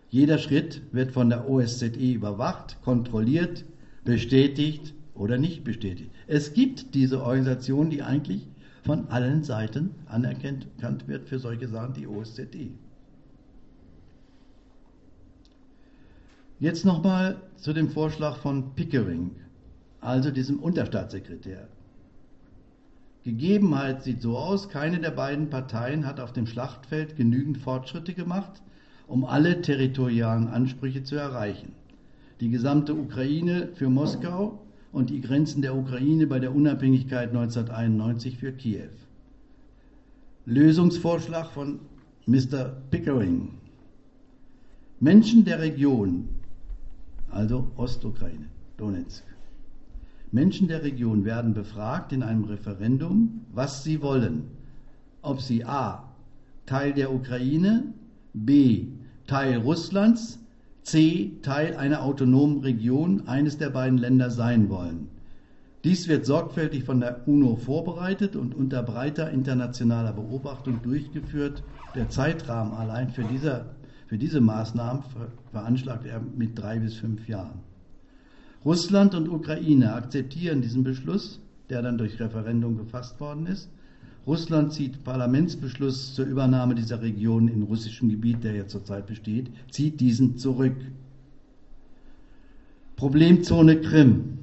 Jeder 0.09 0.38
Schritt 0.38 0.81
wird 0.91 1.13
von 1.13 1.29
der 1.29 1.49
OSZE 1.49 1.85
überwacht, 1.85 2.81
kontrolliert, 2.83 3.63
bestätigt 4.03 4.93
oder 5.15 5.38
nicht 5.38 5.63
bestätigt. 5.63 6.12
Es 6.27 6.53
gibt 6.53 6.93
diese 6.93 7.23
Organisation, 7.23 7.89
die 7.89 8.03
eigentlich 8.03 8.49
von 8.83 9.07
allen 9.09 9.43
Seiten 9.43 9.95
anerkannt 10.07 11.07
wird 11.07 11.27
für 11.27 11.39
solche 11.39 11.67
Sachen, 11.67 11.93
die 11.93 12.07
OSZE. 12.07 12.71
Jetzt 16.59 16.85
nochmal 16.85 17.41
zu 17.57 17.73
dem 17.73 17.89
Vorschlag 17.89 18.37
von 18.37 18.75
Pickering, 18.75 19.31
also 20.01 20.31
diesem 20.31 20.59
Unterstaatssekretär. 20.59 21.67
Gegebenheit 23.23 24.03
sieht 24.03 24.21
so 24.21 24.37
aus, 24.37 24.69
keine 24.69 24.99
der 24.99 25.11
beiden 25.11 25.49
Parteien 25.49 26.05
hat 26.05 26.19
auf 26.19 26.33
dem 26.33 26.47
Schlachtfeld 26.47 27.15
genügend 27.15 27.57
Fortschritte 27.57 28.13
gemacht, 28.13 28.61
um 29.07 29.25
alle 29.25 29.61
territorialen 29.61 30.47
Ansprüche 30.47 31.03
zu 31.03 31.15
erreichen 31.15 31.73
die 32.39 32.49
gesamte 32.49 32.93
Ukraine 32.95 33.69
für 33.75 33.89
Moskau 33.89 34.59
und 34.91 35.10
die 35.10 35.21
Grenzen 35.21 35.62
der 35.62 35.75
Ukraine 35.75 36.28
bei 36.28 36.39
der 36.39 36.54
Unabhängigkeit 36.56 37.30
1991 37.30 38.38
für 38.38 38.52
Kiew. 38.52 38.89
Lösungsvorschlag 40.45 41.52
von 41.52 41.80
Mr. 42.25 42.75
Pickering. 42.89 43.49
Menschen 44.99 45.45
der 45.45 45.60
Region, 45.60 46.28
also 47.30 47.71
Ostukraine, 47.78 48.47
Donetsk. 48.78 49.23
Menschen 50.32 50.67
der 50.67 50.84
Region 50.84 51.25
werden 51.25 51.54
befragt 51.54 52.13
in 52.13 52.21
einem 52.21 52.43
Referendum, 52.43 53.45
was 53.52 53.84
sie 53.84 54.02
wollen. 54.02 54.43
Ob 55.21 55.41
sie 55.41 55.65
a. 55.65 56.04
Teil 56.65 56.93
der 56.93 57.13
Ukraine, 57.13 57.93
b. 58.34 58.88
Teil 59.25 59.58
Russlands, 59.58 60.39
C 60.83 61.33
Teil 61.41 61.75
einer 61.75 62.03
autonomen 62.03 62.59
Region 62.59 63.27
eines 63.27 63.57
der 63.57 63.69
beiden 63.69 63.97
Länder 63.97 64.29
sein 64.31 64.69
wollen. 64.69 65.07
Dies 65.83 66.07
wird 66.09 66.25
sorgfältig 66.25 66.83
von 66.83 66.99
der 66.99 67.27
UNO 67.27 67.55
vorbereitet 67.55 68.35
und 68.35 68.53
unter 68.53 68.83
breiter 68.83 69.31
internationaler 69.31 70.11
Beobachtung 70.11 70.81
durchgeführt. 70.81 71.63
Der 71.95 72.09
Zeitrahmen 72.09 72.73
allein 72.73 73.11
für, 73.11 73.23
dieser, 73.23 73.75
für 74.07 74.17
diese 74.17 74.41
Maßnahmen 74.41 75.03
veranschlagt 75.51 76.05
er 76.05 76.19
mit 76.19 76.59
drei 76.59 76.79
bis 76.79 76.95
fünf 76.95 77.27
Jahren. 77.29 77.59
Russland 78.65 79.15
und 79.15 79.29
Ukraine 79.29 79.93
akzeptieren 79.93 80.61
diesen 80.61 80.83
Beschluss, 80.83 81.39
der 81.69 81.81
dann 81.81 81.97
durch 81.97 82.19
Referendum 82.19 82.77
gefasst 82.77 83.19
worden 83.21 83.45
ist, 83.45 83.69
Russland 84.27 84.73
zieht 84.73 85.03
Parlamentsbeschluss 85.03 86.13
zur 86.13 86.25
Übernahme 86.25 86.75
dieser 86.75 87.01
Region 87.01 87.47
in 87.47 87.63
russischem 87.63 88.10
Gebiet, 88.10 88.43
der 88.43 88.53
ja 88.53 88.67
zurzeit 88.67 89.08
besteht, 89.08 89.49
zieht 89.71 89.99
diesen 89.99 90.38
zurück. 90.38 90.75
Problemzone 92.95 93.82
Krim. 93.82 94.39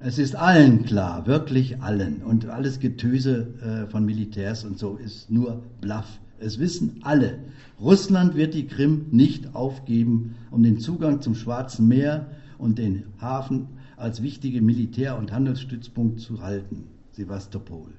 Es 0.00 0.18
ist 0.18 0.34
allen 0.34 0.84
klar, 0.84 1.26
wirklich 1.26 1.80
allen. 1.80 2.22
Und 2.22 2.46
alles 2.46 2.80
Getöse 2.80 3.48
äh, 3.62 3.90
von 3.90 4.04
Militärs 4.04 4.64
und 4.64 4.78
so 4.78 4.96
ist 4.96 5.30
nur 5.30 5.62
Bluff. 5.80 6.20
Es 6.40 6.58
wissen 6.58 7.00
alle. 7.02 7.38
Russland 7.80 8.34
wird 8.34 8.54
die 8.54 8.66
Krim 8.66 9.06
nicht 9.10 9.54
aufgeben, 9.54 10.36
um 10.50 10.62
den 10.62 10.78
Zugang 10.78 11.20
zum 11.20 11.34
Schwarzen 11.34 11.88
Meer 11.88 12.26
und 12.58 12.78
den 12.78 13.04
Hafen 13.20 13.68
als 13.96 14.22
wichtige 14.22 14.60
Militär- 14.60 15.16
und 15.16 15.32
Handelsstützpunkt 15.32 16.20
zu 16.20 16.42
halten. 16.42 16.84
Sevastopol. 17.12 17.92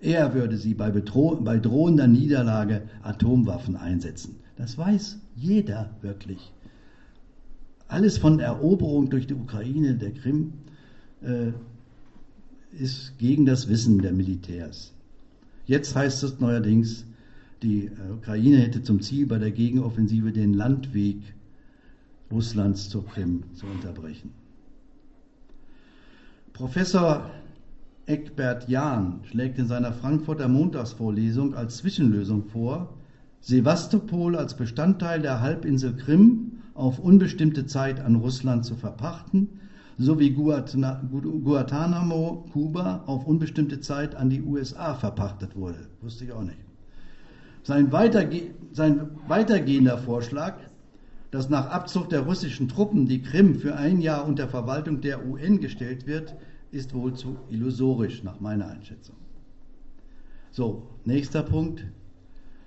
Er 0.00 0.34
würde 0.34 0.56
sie 0.56 0.74
bei, 0.74 0.90
bei 0.90 1.58
drohender 1.58 2.06
Niederlage 2.06 2.82
Atomwaffen 3.02 3.76
einsetzen. 3.76 4.36
Das 4.56 4.76
weiß 4.76 5.18
jeder 5.34 5.90
wirklich. 6.02 6.52
Alles 7.88 8.18
von 8.18 8.40
Eroberung 8.40 9.10
durch 9.10 9.26
die 9.26 9.34
Ukraine 9.34 9.94
der 9.94 10.12
Krim 10.12 10.52
äh, 11.22 11.52
ist 12.72 13.18
gegen 13.18 13.46
das 13.46 13.68
Wissen 13.68 14.00
der 14.00 14.12
Militärs. 14.12 14.92
Jetzt 15.66 15.94
heißt 15.94 16.22
es 16.24 16.40
neuerdings, 16.40 17.04
die 17.62 17.86
äh, 17.86 18.12
Ukraine 18.12 18.58
hätte 18.58 18.82
zum 18.82 19.00
Ziel, 19.00 19.26
bei 19.26 19.38
der 19.38 19.50
Gegenoffensive 19.50 20.32
den 20.32 20.54
Landweg 20.54 21.18
Russlands 22.30 22.88
zur 22.88 23.06
Krim 23.06 23.44
zu 23.54 23.66
unterbrechen. 23.66 24.32
Professor 26.52 27.30
Eckbert 28.06 28.68
Jahn 28.68 29.20
schlägt 29.24 29.58
in 29.58 29.66
seiner 29.66 29.92
Frankfurter 29.92 30.46
Montagsvorlesung 30.46 31.56
als 31.56 31.78
Zwischenlösung 31.78 32.44
vor, 32.44 32.94
Sevastopol 33.40 34.36
als 34.36 34.54
Bestandteil 34.54 35.22
der 35.22 35.40
Halbinsel 35.40 35.96
Krim 35.96 36.52
auf 36.74 37.00
unbestimmte 37.00 37.66
Zeit 37.66 38.00
an 38.00 38.14
Russland 38.14 38.64
zu 38.64 38.76
verpachten, 38.76 39.48
sowie 39.98 40.30
Guantanamo, 40.30 42.46
Kuba, 42.52 43.02
auf 43.06 43.26
unbestimmte 43.26 43.80
Zeit 43.80 44.14
an 44.14 44.30
die 44.30 44.42
USA 44.42 44.94
verpachtet 44.94 45.56
wurde. 45.56 45.88
Wusste 46.00 46.26
ich 46.26 46.32
auch 46.32 46.44
nicht. 46.44 46.58
Sein, 47.64 47.90
weiterge 47.90 48.54
sein 48.72 49.10
weitergehender 49.26 49.98
Vorschlag, 49.98 50.54
dass 51.32 51.48
nach 51.48 51.70
Abzug 51.70 52.08
der 52.10 52.20
russischen 52.20 52.68
Truppen 52.68 53.06
die 53.06 53.22
Krim 53.22 53.56
für 53.56 53.74
ein 53.74 54.00
Jahr 54.00 54.24
unter 54.24 54.46
Verwaltung 54.46 55.00
der 55.00 55.26
UN 55.26 55.60
gestellt 55.60 56.06
wird, 56.06 56.36
ist 56.70 56.94
wohl 56.94 57.14
zu 57.14 57.36
illusorisch 57.50 58.22
nach 58.22 58.40
meiner 58.40 58.68
Einschätzung. 58.68 59.16
So, 60.50 60.88
nächster 61.04 61.42
Punkt. 61.42 61.84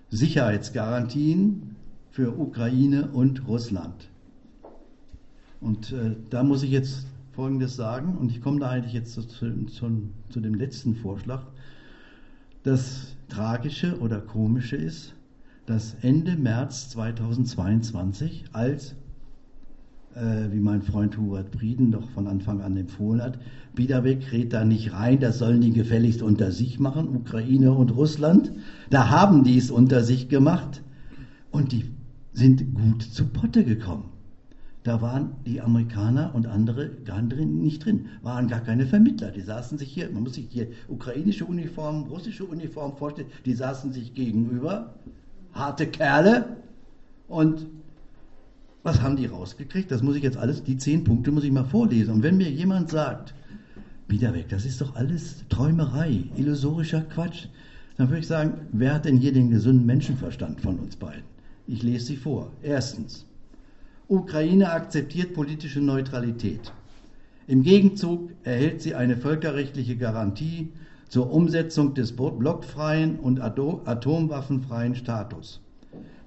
Sicherheitsgarantien 0.10 1.76
für 2.12 2.38
Ukraine 2.38 3.10
und 3.12 3.48
Russland. 3.48 4.10
Und 5.62 5.92
äh, 5.92 6.16
da 6.30 6.44
muss 6.44 6.64
ich 6.64 6.72
jetzt 6.72 7.08
Folgendes 7.34 7.76
sagen, 7.76 8.18
und 8.18 8.32
ich 8.32 8.42
komme 8.42 8.60
da 8.60 8.70
eigentlich 8.70 8.94
jetzt 8.94 9.14
zu, 9.14 9.22
zu, 9.24 10.10
zu 10.30 10.40
dem 10.40 10.56
letzten 10.56 10.96
Vorschlag. 10.96 11.44
Das 12.64 13.16
Tragische 13.30 14.00
oder 14.00 14.20
Komische 14.20 14.76
ist, 14.76 15.14
dass 15.66 15.96
Ende 16.02 16.36
März 16.36 16.90
2022 16.90 18.46
als 18.52 18.96
äh, 20.16 20.52
wie 20.52 20.60
mein 20.60 20.82
Freund 20.82 21.18
Hubert 21.18 21.52
Brieden 21.52 21.92
doch 21.92 22.10
von 22.10 22.28
Anfang 22.28 22.62
an 22.62 22.78
empfohlen 22.78 23.22
hat. 23.22 23.40
Biederbeck 23.76 24.32
rät 24.32 24.54
da 24.54 24.66
nicht 24.66 24.94
rein, 24.94 25.20
das 25.20 25.40
sollen 25.40 25.62
die 25.62 25.72
gefälligst 25.72 26.22
unter 26.22 26.52
sich 26.52 26.80
machen, 26.80 27.16
Ukraine 27.16 27.74
und 27.74 27.96
Russland. 27.96 28.52
Da 28.90 29.10
haben 29.10 29.44
die 29.44 29.58
es 29.58 29.72
unter 29.72 30.04
sich 30.04 30.30
gemacht. 30.30 30.82
Und 31.52 31.72
die 31.72 31.86
sind 32.34 32.74
gut 32.74 33.04
zu 33.04 33.26
Potte 33.28 33.64
gekommen. 33.64 34.06
Da 34.84 35.02
waren 35.02 35.36
die 35.46 35.60
Amerikaner 35.60 36.32
und 36.34 36.48
andere 36.48 36.90
gar 37.06 37.22
nicht 37.22 37.84
drin, 37.84 38.08
waren 38.22 38.48
gar 38.48 38.62
keine 38.62 38.86
Vermittler. 38.86 39.32
Die 39.32 39.42
saßen 39.42 39.78
sich 39.78 39.92
hier, 39.92 40.10
man 40.10 40.24
muss 40.24 40.36
sich 40.36 40.48
hier 40.50 40.68
ukrainische 40.88 41.46
Uniformen, 41.46 42.08
russische 42.08 42.46
Uniformen 42.46 42.96
vorstellen, 42.96 43.28
die 43.46 43.54
saßen 43.54 43.92
sich 43.92 44.14
gegenüber, 44.14 44.96
harte 45.54 45.86
Kerle. 45.86 46.58
Und 47.28 47.68
was 48.90 49.02
haben 49.02 49.18
die 49.18 49.28
rausgekriegt? 49.28 49.92
Das 49.92 50.02
muss 50.02 50.16
ich 50.16 50.24
jetzt 50.24 50.38
alles, 50.38 50.64
die 50.64 50.78
zehn 50.78 51.04
Punkte 51.04 51.32
muss 51.32 51.44
ich 51.44 51.52
mal 51.52 51.64
vorlesen. 51.64 52.12
Und 52.16 52.24
wenn 52.24 52.38
mir 52.38 52.50
jemand 52.50 52.90
sagt, 52.90 53.36
wieder 54.08 54.34
weg, 54.34 54.48
das 54.50 54.66
ist 54.66 54.82
doch 54.82 54.96
alles 54.96 55.44
Träumerei, 55.48 56.24
illusorischer 56.36 57.02
Quatsch, 57.02 57.46
dann 57.98 58.10
würde 58.10 58.22
ich 58.22 58.28
sagen, 58.28 58.54
wer 58.72 58.96
hat 58.96 59.06
denn 59.06 59.18
hier 59.18 59.32
den 59.32 59.52
gesunden 59.52 59.86
Menschenverstand 59.86 60.62
von 60.62 60.80
uns 60.80 60.96
beiden? 60.96 61.22
Ich 61.68 61.84
lese 61.84 62.08
sie 62.08 62.18
vor. 62.18 62.52
Erstens, 62.64 63.28
Ukraine 64.08 64.72
akzeptiert 64.72 65.36
politische 65.36 65.82
Neutralität. 65.82 66.74
Im 67.46 67.62
Gegenzug 67.62 68.32
erhält 68.44 68.82
sie 68.82 68.96
eine 68.96 69.18
völkerrechtliche 69.18 69.98
Garantie 69.98 70.70
zur 71.10 71.32
Umsetzung 71.32 71.94
des 71.94 72.16
blockfreien 72.16 73.20
und 73.20 73.40
atomwaffenfreien 73.40 74.96
Status. 74.96 75.62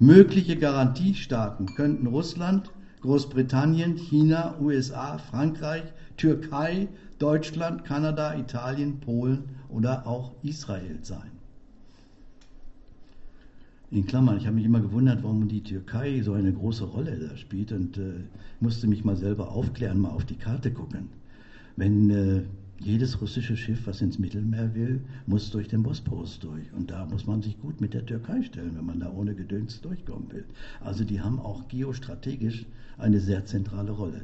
Mögliche 0.02 0.56
Garantiestaaten 0.56 1.66
könnten 1.76 2.06
Russland, 2.08 2.70
Großbritannien, 3.02 3.96
China, 3.96 4.56
USA, 4.60 5.18
Frankreich, 5.18 5.84
Türkei, 6.16 6.88
Deutschland, 7.18 7.84
Kanada, 7.84 8.34
Italien, 8.36 9.00
Polen 9.00 9.44
oder 9.68 10.06
auch 10.06 10.32
Israel 10.42 10.98
sein 11.02 11.30
in 13.92 14.06
Klammern, 14.06 14.38
ich 14.38 14.46
habe 14.46 14.56
mich 14.56 14.64
immer 14.64 14.80
gewundert, 14.80 15.22
warum 15.22 15.48
die 15.48 15.62
Türkei 15.62 16.22
so 16.22 16.32
eine 16.32 16.52
große 16.52 16.84
Rolle 16.84 17.28
da 17.28 17.36
spielt 17.36 17.72
und 17.72 17.98
äh, 17.98 18.24
musste 18.58 18.86
mich 18.86 19.04
mal 19.04 19.16
selber 19.16 19.50
aufklären, 19.52 20.00
mal 20.00 20.10
auf 20.10 20.24
die 20.24 20.36
Karte 20.36 20.72
gucken. 20.72 21.10
Wenn 21.76 22.10
äh, 22.10 22.42
jedes 22.84 23.20
russische 23.20 23.56
Schiff, 23.56 23.86
was 23.86 24.00
ins 24.00 24.18
Mittelmeer 24.18 24.74
will, 24.74 25.00
muss 25.26 25.50
durch 25.50 25.68
den 25.68 25.82
Bosporus 25.82 26.38
durch. 26.38 26.72
Und 26.72 26.90
da 26.90 27.06
muss 27.06 27.26
man 27.26 27.42
sich 27.42 27.58
gut 27.60 27.80
mit 27.80 27.94
der 27.94 28.04
Türkei 28.04 28.42
stellen, 28.42 28.76
wenn 28.76 28.86
man 28.86 29.00
da 29.00 29.10
ohne 29.10 29.34
Gedöns 29.34 29.80
durchkommen 29.80 30.30
will. 30.32 30.44
Also 30.80 31.04
die 31.04 31.20
haben 31.20 31.38
auch 31.38 31.68
geostrategisch 31.68 32.66
eine 32.98 33.20
sehr 33.20 33.44
zentrale 33.46 33.92
Rolle. 33.92 34.22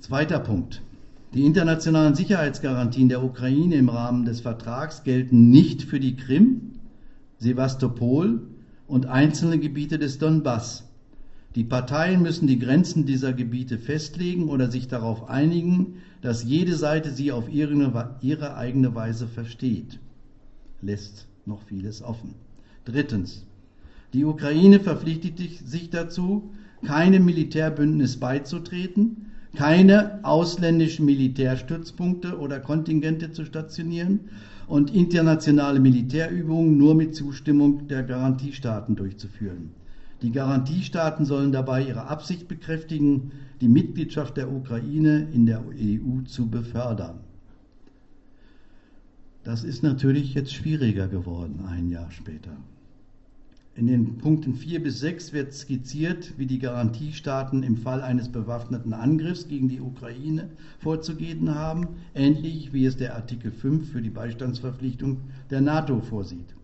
Zweiter 0.00 0.38
Punkt. 0.38 0.82
Die 1.34 1.44
internationalen 1.46 2.14
Sicherheitsgarantien 2.14 3.08
der 3.08 3.24
Ukraine 3.24 3.76
im 3.76 3.88
Rahmen 3.88 4.24
des 4.24 4.40
Vertrags 4.40 5.02
gelten 5.02 5.50
nicht 5.50 5.82
für 5.82 5.98
die 5.98 6.16
Krim 6.16 6.72
Sewastopol 7.38 8.40
und 8.86 9.06
einzelne 9.06 9.58
Gebiete 9.58 9.98
des 9.98 10.18
Donbass. 10.18 10.84
Die 11.54 11.64
Parteien 11.64 12.22
müssen 12.22 12.46
die 12.46 12.58
Grenzen 12.58 13.04
dieser 13.04 13.34
Gebiete 13.34 13.76
festlegen 13.76 14.48
oder 14.48 14.70
sich 14.70 14.88
darauf 14.88 15.28
einigen, 15.28 15.96
dass 16.22 16.44
jede 16.44 16.76
Seite 16.76 17.10
sie 17.10 17.30
auf 17.30 17.52
ihre, 17.52 18.16
ihre 18.22 18.56
eigene 18.56 18.94
Weise 18.94 19.26
versteht. 19.26 19.98
Lässt 20.80 21.26
noch 21.44 21.62
vieles 21.62 22.02
offen. 22.02 22.34
Drittens. 22.86 23.44
Die 24.14 24.24
Ukraine 24.24 24.80
verpflichtet 24.80 25.38
sich 25.38 25.90
dazu, 25.90 26.50
keinem 26.82 27.24
Militärbündnis 27.24 28.16
beizutreten, 28.16 29.26
keine 29.54 30.20
ausländischen 30.22 31.04
Militärstützpunkte 31.04 32.38
oder 32.38 32.60
Kontingente 32.60 33.32
zu 33.32 33.44
stationieren 33.44 34.20
und 34.66 34.94
internationale 34.94 35.80
Militärübungen 35.80 36.78
nur 36.78 36.94
mit 36.94 37.14
Zustimmung 37.14 37.88
der 37.88 38.02
Garantiestaaten 38.02 38.96
durchzuführen. 38.96 39.81
Die 40.22 40.30
Garantiestaaten 40.30 41.26
sollen 41.26 41.50
dabei 41.50 41.84
ihre 41.84 42.06
Absicht 42.06 42.46
bekräftigen, 42.46 43.32
die 43.60 43.68
Mitgliedschaft 43.68 44.36
der 44.36 44.52
Ukraine 44.52 45.28
in 45.32 45.46
der 45.46 45.64
EU 45.66 46.22
zu 46.24 46.48
befördern. 46.48 47.18
Das 49.42 49.64
ist 49.64 49.82
natürlich 49.82 50.34
jetzt 50.34 50.54
schwieriger 50.54 51.08
geworden, 51.08 51.64
ein 51.66 51.90
Jahr 51.90 52.12
später. 52.12 52.56
In 53.74 53.86
den 53.86 54.18
Punkten 54.18 54.54
4 54.54 54.82
bis 54.82 55.00
6 55.00 55.32
wird 55.32 55.54
skizziert, 55.54 56.34
wie 56.36 56.46
die 56.46 56.58
Garantiestaaten 56.58 57.62
im 57.62 57.78
Fall 57.78 58.02
eines 58.02 58.28
bewaffneten 58.28 58.92
Angriffs 58.92 59.48
gegen 59.48 59.68
die 59.68 59.80
Ukraine 59.80 60.50
vorzugehen 60.78 61.54
haben, 61.54 61.88
ähnlich 62.14 62.72
wie 62.72 62.84
es 62.84 62.96
der 62.98 63.16
Artikel 63.16 63.50
5 63.50 63.90
für 63.90 64.02
die 64.02 64.10
Beistandsverpflichtung 64.10 65.22
der 65.50 65.62
NATO 65.62 66.00
vorsieht. 66.00 66.54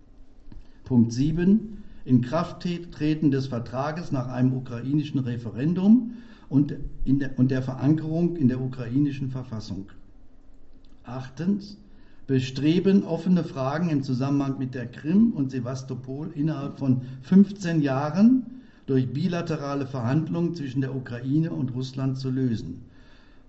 Punkt 0.85 1.12
7. 1.12 1.77
In 2.09 2.23
Krafttreten 2.23 3.31
des 3.31 3.49
Vertrages 3.49 4.12
nach 4.12 4.29
einem 4.29 4.55
ukrainischen 4.55 5.21
Referendum 5.21 6.12
und, 6.49 6.75
der, 7.05 7.38
und 7.38 7.51
der 7.51 7.61
Verankerung 7.61 8.37
in 8.37 8.49
der 8.49 8.62
ukrainischen 8.62 9.29
Verfassung. 9.29 9.90
Achtens 11.05 11.77
bestreben, 12.27 13.05
offene 13.05 13.44
Fragen 13.44 13.90
im 13.90 14.03
Zusammenhang 14.03 14.59
mit 14.59 14.75
der 14.75 14.87
Krim 14.87 15.33
und 15.33 15.51
Sevastopol 15.51 16.31
innerhalb 16.35 16.79
von 16.79 17.03
15 17.25 17.83
Jahren 17.83 18.47
durch 18.87 19.12
bilaterale 19.12 19.87
Verhandlungen 19.87 20.55
zwischen 20.55 20.81
der 20.81 20.97
Ukraine 20.97 21.51
und 21.51 21.75
Russland 21.75 22.16
zu 22.16 22.31
lösen. 22.31 22.87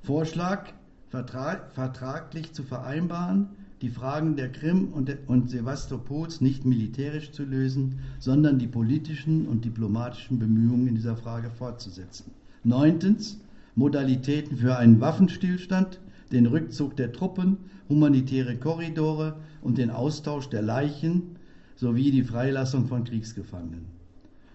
Vorschlag, 0.04 0.74
vertrag, 1.08 1.72
vertraglich 1.72 2.52
zu 2.52 2.64
vereinbaren, 2.64 3.48
die 3.82 3.90
Fragen 3.90 4.36
der 4.36 4.52
Krim 4.52 4.90
und, 4.92 5.16
und 5.28 5.50
Sevastopols 5.50 6.42
nicht 6.42 6.66
militärisch 6.66 7.32
zu 7.32 7.44
lösen, 7.44 8.00
sondern 8.20 8.60
die 8.60 8.68
politischen 8.68 9.48
und 9.48 9.64
diplomatischen 9.64 10.40
Bemühungen 10.40 10.88
in 10.88 10.96
dieser 10.96 11.16
Frage 11.16 11.50
fortzusetzen. 11.50 12.32
Neuntens, 12.64 13.40
Modalitäten 13.76 14.58
für 14.58 14.78
einen 14.78 15.00
Waffenstillstand, 15.00 16.00
den 16.32 16.46
Rückzug 16.46 16.96
der 16.98 17.12
Truppen 17.14 17.58
humanitäre 17.90 18.56
Korridore 18.56 19.38
und 19.62 19.78
den 19.78 19.90
Austausch 19.90 20.48
der 20.50 20.62
Leichen 20.62 21.36
sowie 21.76 22.12
die 22.12 22.24
Freilassung 22.24 22.88
von 22.88 23.04
Kriegsgefangenen. 23.04 23.86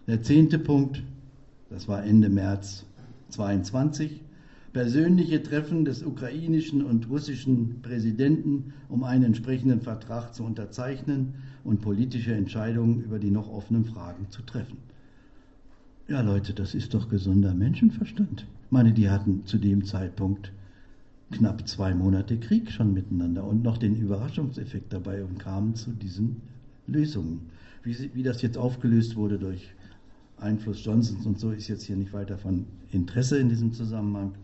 Der 0.07 0.23
zehnte 0.23 0.59
Punkt, 0.59 1.03
das 1.71 1.89
war 1.89 2.05
Ende 2.05 2.29
März 2.29 2.87
22, 3.31 4.21
persönliche 4.75 5.41
Treffen 5.41 5.85
des 5.85 6.03
ukrainischen 6.03 6.85
und 6.85 7.09
russischen 7.09 7.81
Präsidenten, 7.81 8.73
um 8.89 9.05
einen 9.05 9.23
entsprechenden 9.23 9.81
Vertrag 9.81 10.35
zu 10.35 10.43
unterzeichnen 10.43 11.35
und 11.63 11.81
politische 11.81 12.35
Entscheidungen 12.35 13.01
über 13.01 13.21
die 13.21 13.31
noch 13.31 13.49
offenen 13.49 13.85
Fragen 13.85 14.27
zu 14.31 14.43
treffen. 14.43 14.79
Ja, 16.09 16.21
Leute, 16.21 16.53
das 16.53 16.75
ist 16.75 16.93
doch 16.93 17.09
gesunder 17.09 17.55
Menschenverstand. 17.55 18.47
Ich 18.67 18.73
meine, 18.73 18.93
die 18.93 19.09
hatten 19.09 19.47
zu 19.47 19.59
dem 19.59 19.85
Zeitpunkt 19.85 20.53
knapp 21.31 21.67
zwei 21.69 21.95
Monate 21.95 22.37
Krieg 22.37 22.71
schon 22.71 22.93
miteinander 22.93 23.45
und 23.45 23.63
noch 23.63 23.79
den 23.79 23.97
Überraschungseffekt 23.97 24.93
dabei 24.93 25.23
und 25.25 25.39
kamen 25.39 25.77
zu 25.77 25.93
diesen 25.93 26.43
Lösungen. 26.89 27.43
Wie, 27.85 28.11
wie 28.13 28.23
das 28.25 28.43
jetzt 28.43 28.59
aufgelöst 28.59 29.15
wurde 29.15 29.39
durch 29.39 29.73
Einfluss 30.37 30.85
Johnsons 30.85 31.25
und 31.27 31.39
so 31.39 31.53
ist 31.53 31.69
jetzt 31.69 31.85
hier 31.85 31.97
nicht 31.97 32.13
weiter 32.13 32.37
von 32.37 32.67
Interesse 32.91 33.39
in 33.39 33.49
diesem 33.49 33.73
Zusammenhang. 33.73 34.35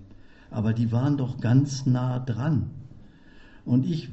Aber 0.51 0.73
die 0.73 0.91
waren 0.93 1.17
doch 1.17 1.41
ganz 1.41 1.87
nah 1.87 2.19
dran. 2.19 2.71
Und 3.65 3.87
ich, 3.87 4.09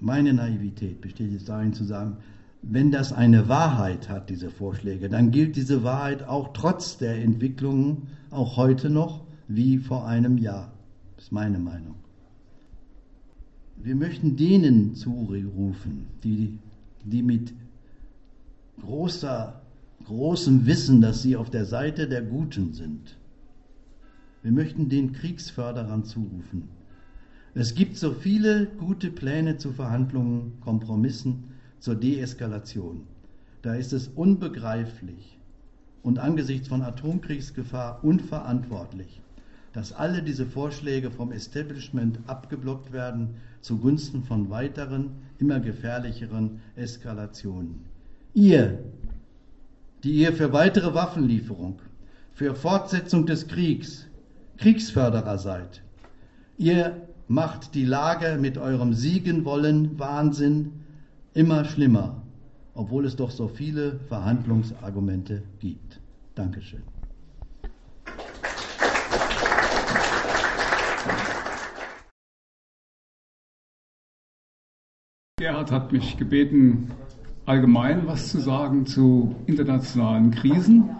meine 0.00 0.34
Naivität 0.34 1.00
besteht 1.00 1.32
jetzt 1.32 1.48
darin 1.48 1.72
zu 1.72 1.84
sagen, 1.84 2.16
wenn 2.62 2.90
das 2.90 3.12
eine 3.12 3.48
Wahrheit 3.48 4.08
hat, 4.08 4.28
diese 4.30 4.50
Vorschläge, 4.50 5.08
dann 5.08 5.30
gilt 5.30 5.56
diese 5.56 5.84
Wahrheit 5.84 6.26
auch 6.26 6.52
trotz 6.52 6.98
der 6.98 7.22
Entwicklungen, 7.22 8.08
auch 8.30 8.56
heute 8.56 8.90
noch, 8.90 9.24
wie 9.46 9.78
vor 9.78 10.06
einem 10.06 10.38
Jahr. 10.38 10.72
Das 11.14 11.26
ist 11.26 11.32
meine 11.32 11.58
Meinung. 11.58 11.94
Wir 13.76 13.94
möchten 13.94 14.36
denen 14.36 14.94
zurufen, 14.94 16.06
die, 16.24 16.58
die 17.04 17.22
mit 17.22 17.52
großer, 18.80 19.60
großem 20.04 20.66
Wissen, 20.66 21.00
dass 21.00 21.22
sie 21.22 21.36
auf 21.36 21.50
der 21.50 21.66
Seite 21.66 22.08
der 22.08 22.22
Guten 22.22 22.72
sind. 22.72 23.16
Wir 24.46 24.52
möchten 24.52 24.88
den 24.88 25.12
Kriegsförderern 25.12 26.04
zurufen. 26.04 26.68
Es 27.54 27.74
gibt 27.74 27.96
so 27.96 28.12
viele 28.12 28.66
gute 28.78 29.10
Pläne 29.10 29.56
zu 29.56 29.72
Verhandlungen, 29.72 30.52
Kompromissen, 30.60 31.50
zur 31.80 31.96
Deeskalation. 31.96 33.00
Da 33.62 33.74
ist 33.74 33.92
es 33.92 34.06
unbegreiflich 34.06 35.36
und 36.04 36.20
angesichts 36.20 36.68
von 36.68 36.82
Atomkriegsgefahr 36.82 38.04
unverantwortlich, 38.04 39.20
dass 39.72 39.92
alle 39.92 40.22
diese 40.22 40.46
Vorschläge 40.46 41.10
vom 41.10 41.32
Establishment 41.32 42.20
abgeblockt 42.28 42.92
werden 42.92 43.30
zugunsten 43.62 44.22
von 44.22 44.48
weiteren, 44.48 45.10
immer 45.40 45.58
gefährlicheren 45.58 46.60
Eskalationen. 46.76 47.80
Ihr, 48.32 48.78
die 50.04 50.12
ihr 50.12 50.32
für 50.32 50.52
weitere 50.52 50.94
Waffenlieferung, 50.94 51.80
für 52.32 52.54
Fortsetzung 52.54 53.26
des 53.26 53.48
Kriegs, 53.48 54.06
Kriegsförderer 54.56 55.38
seid, 55.38 55.82
ihr 56.58 57.08
macht 57.28 57.74
die 57.74 57.84
Lage 57.84 58.38
mit 58.40 58.58
eurem 58.58 58.92
Siegenwollen 58.94 59.98
Wahnsinn 59.98 60.72
immer 61.34 61.64
schlimmer 61.64 62.22
obwohl 62.76 63.06
es 63.06 63.16
doch 63.16 63.30
so 63.30 63.48
viele 63.48 63.98
Verhandlungsargumente 64.08 65.42
gibt. 65.58 66.00
Dankeschön. 66.34 66.82
Gerhard 75.38 75.70
hat 75.70 75.92
mich 75.92 76.16
gebeten, 76.16 76.90
allgemein 77.46 78.06
was 78.06 78.30
zu 78.30 78.40
sagen 78.40 78.86
zu 78.86 79.36
internationalen 79.46 80.30
Krisen. 80.30 80.90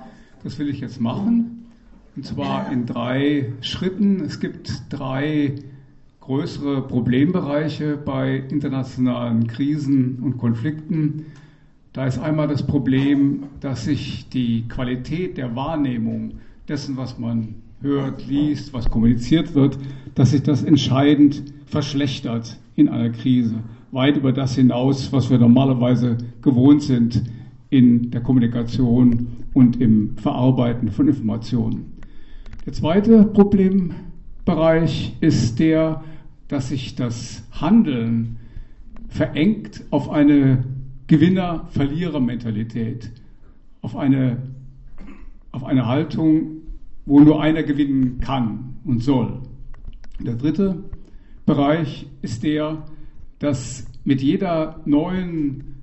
Das 0.42 0.58
will 0.58 0.68
ich 0.68 0.80
jetzt 0.80 1.00
machen. 1.00 1.55
Und 2.16 2.24
zwar 2.24 2.72
in 2.72 2.86
drei 2.86 3.52
Schritten. 3.60 4.22
Es 4.22 4.40
gibt 4.40 4.84
drei 4.88 5.54
größere 6.20 6.80
Problembereiche 6.88 7.98
bei 7.98 8.42
internationalen 8.48 9.46
Krisen 9.46 10.20
und 10.22 10.38
Konflikten. 10.38 11.26
Da 11.92 12.06
ist 12.06 12.18
einmal 12.18 12.48
das 12.48 12.66
Problem, 12.66 13.44
dass 13.60 13.84
sich 13.84 14.30
die 14.30 14.66
Qualität 14.66 15.36
der 15.36 15.54
Wahrnehmung 15.56 16.38
dessen, 16.68 16.96
was 16.96 17.18
man 17.18 17.56
hört, 17.82 18.26
liest, 18.26 18.72
was 18.72 18.90
kommuniziert 18.90 19.54
wird, 19.54 19.78
dass 20.14 20.30
sich 20.30 20.42
das 20.42 20.62
entscheidend 20.64 21.42
verschlechtert 21.66 22.58
in 22.76 22.88
einer 22.88 23.10
Krise 23.10 23.56
weit 23.92 24.16
über 24.16 24.32
das 24.32 24.54
hinaus, 24.54 25.12
was 25.12 25.30
wir 25.30 25.38
normalerweise 25.38 26.16
gewohnt 26.40 26.82
sind 26.82 27.22
in 27.68 28.10
der 28.10 28.22
Kommunikation 28.22 29.28
und 29.52 29.80
im 29.80 30.16
Verarbeiten 30.16 30.90
von 30.90 31.08
Informationen. 31.08 31.95
Der 32.66 32.72
zweite 32.72 33.24
Problembereich 33.24 35.16
ist 35.20 35.58
der, 35.60 36.02
dass 36.48 36.70
sich 36.70 36.96
das 36.96 37.44
Handeln 37.52 38.38
verengt 39.08 39.84
auf 39.90 40.10
eine 40.10 40.64
Gewinner-Verlierer-Mentalität, 41.06 43.12
auf 43.82 43.96
eine, 43.96 44.38
auf 45.52 45.62
eine 45.62 45.86
Haltung, 45.86 46.62
wo 47.04 47.20
nur 47.20 47.40
einer 47.40 47.62
gewinnen 47.62 48.18
kann 48.18 48.78
und 48.84 49.00
soll. 49.00 49.42
Der 50.18 50.34
dritte 50.34 50.82
Bereich 51.46 52.08
ist 52.20 52.42
der, 52.42 52.82
dass 53.38 53.86
mit 54.02 54.22
jeder 54.22 54.80
neuen 54.86 55.76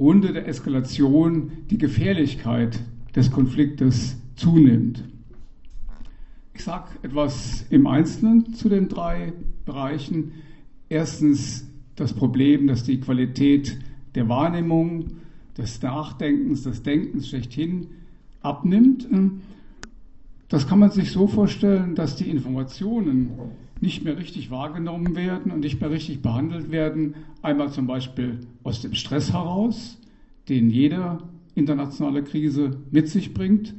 Runde 0.00 0.32
der 0.32 0.48
Eskalation 0.48 1.52
die 1.70 1.78
Gefährlichkeit 1.78 2.80
des 3.14 3.30
Konfliktes 3.30 4.20
zunimmt. 4.34 5.04
Ich 6.56 6.64
sage 6.64 6.86
etwas 7.02 7.66
im 7.68 7.86
Einzelnen 7.86 8.54
zu 8.54 8.70
den 8.70 8.88
drei 8.88 9.34
Bereichen. 9.66 10.32
Erstens 10.88 11.70
das 11.96 12.14
Problem, 12.14 12.66
dass 12.66 12.82
die 12.82 12.98
Qualität 12.98 13.78
der 14.14 14.30
Wahrnehmung, 14.30 15.18
des 15.58 15.82
Nachdenkens, 15.82 16.62
des 16.62 16.82
Denkens 16.82 17.28
schlechthin 17.28 17.88
abnimmt. 18.40 19.06
Das 20.48 20.66
kann 20.66 20.78
man 20.78 20.90
sich 20.90 21.12
so 21.12 21.26
vorstellen, 21.26 21.94
dass 21.94 22.16
die 22.16 22.30
Informationen, 22.30 23.32
nicht 23.82 24.02
mehr 24.02 24.16
richtig 24.16 24.50
wahrgenommen 24.50 25.14
werden 25.14 25.52
und 25.52 25.60
nicht 25.60 25.82
mehr 25.82 25.90
richtig 25.90 26.22
behandelt 26.22 26.70
werden. 26.70 27.16
Einmal 27.42 27.70
zum 27.70 27.86
Beispiel 27.86 28.40
aus 28.64 28.80
dem 28.80 28.94
Stress 28.94 29.30
heraus, 29.34 29.98
den 30.48 30.70
jede 30.70 31.18
internationale 31.54 32.24
Krise 32.24 32.78
mit 32.90 33.10
sich 33.10 33.34
bringt, 33.34 33.74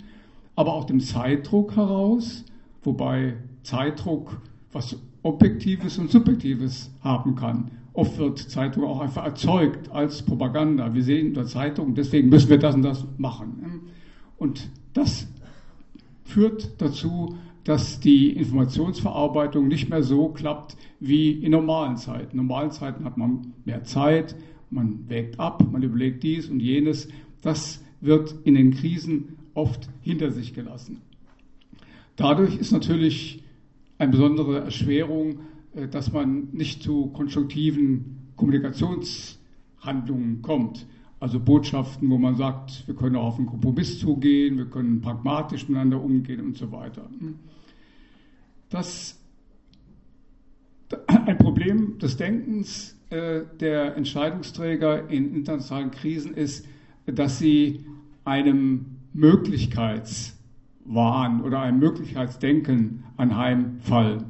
aber 0.56 0.74
auch 0.74 0.86
dem 0.86 1.00
Zeitdruck 1.00 1.76
heraus, 1.76 2.46
wobei 2.88 3.36
Zeitdruck 3.64 4.42
was 4.72 4.98
Objektives 5.22 6.00
und 6.00 6.10
Subjektives 6.10 6.90
haben 7.02 7.36
kann. 7.36 7.70
Oft 7.92 8.18
wird 8.18 8.40
Zeitdruck 8.40 8.86
auch 8.86 9.02
einfach 9.02 9.26
erzeugt 9.26 9.92
als 9.92 10.24
Propaganda. 10.24 10.94
Wir 10.94 11.04
sehen 11.04 11.28
in 11.28 11.34
der 11.34 11.46
Zeitung, 11.46 11.96
deswegen 11.96 12.30
müssen 12.30 12.50
wir 12.50 12.60
das 12.60 12.76
und 12.76 12.84
das 12.84 13.06
machen. 13.18 13.82
Und 14.38 14.70
das 14.94 15.28
führt 16.24 16.82
dazu, 16.82 17.36
dass 17.66 18.00
die 18.00 18.32
Informationsverarbeitung 18.32 19.68
nicht 19.68 19.90
mehr 19.90 20.04
so 20.04 20.30
klappt 20.30 20.78
wie 21.02 21.32
in 21.32 21.52
normalen 21.52 21.98
Zeiten. 21.98 22.32
In 22.32 22.38
normalen 22.38 22.72
Zeiten 22.72 23.04
hat 23.04 23.18
man 23.18 23.54
mehr 23.66 23.84
Zeit, 23.84 24.36
man 24.70 25.10
wägt 25.10 25.40
ab, 25.40 25.62
man 25.70 25.84
überlegt 25.84 26.24
dies 26.24 26.50
und 26.50 26.62
jenes. 26.62 27.10
Das 27.42 27.84
wird 28.00 28.34
in 28.46 28.56
den 28.56 28.72
Krisen 28.72 29.38
oft 29.54 29.90
hinter 30.02 30.32
sich 30.32 30.54
gelassen. 30.54 31.02
Dadurch 32.18 32.58
ist 32.58 32.74
natürlich 32.74 33.42
eine 33.98 34.12
besondere 34.12 34.60
Erschwerung, 34.60 35.40
äh, 35.74 35.88
dass 35.88 36.12
man 36.12 36.50
nicht 36.52 36.84
zu 36.84 37.08
konstruktiven 37.08 38.34
Kommunikationshandlungen 38.36 40.42
kommt. 40.42 40.86
Also 41.20 41.40
Botschaften, 41.40 42.10
wo 42.10 42.18
man 42.18 42.36
sagt, 42.36 42.86
wir 42.86 42.96
können 42.96 43.16
auch 43.16 43.28
auf 43.28 43.38
einen 43.38 43.48
Kompromiss 43.48 44.00
zugehen, 44.00 44.58
wir 44.58 44.66
können 44.66 45.00
pragmatisch 45.02 45.70
miteinander 45.70 46.04
umgehen 46.04 46.42
und 46.42 46.58
so 46.58 46.70
weiter 46.72 47.08
dass 48.70 49.20
ein 51.08 51.38
Problem 51.38 51.98
des 52.00 52.18
Denkens 52.18 52.98
äh, 53.10 53.42
der 53.60 53.96
Entscheidungsträger 53.96 55.10
in 55.10 55.34
internationalen 55.34 55.92
Krisen 55.92 56.34
ist, 56.34 56.66
dass 57.06 57.40
sie 57.40 57.86
einem 58.26 58.98
Möglichkeitswahn 60.88 61.42
oder 61.42 61.62
einem 61.62 61.80
Möglichkeitsdenken 61.80 63.04
anheimfallen. 63.18 64.26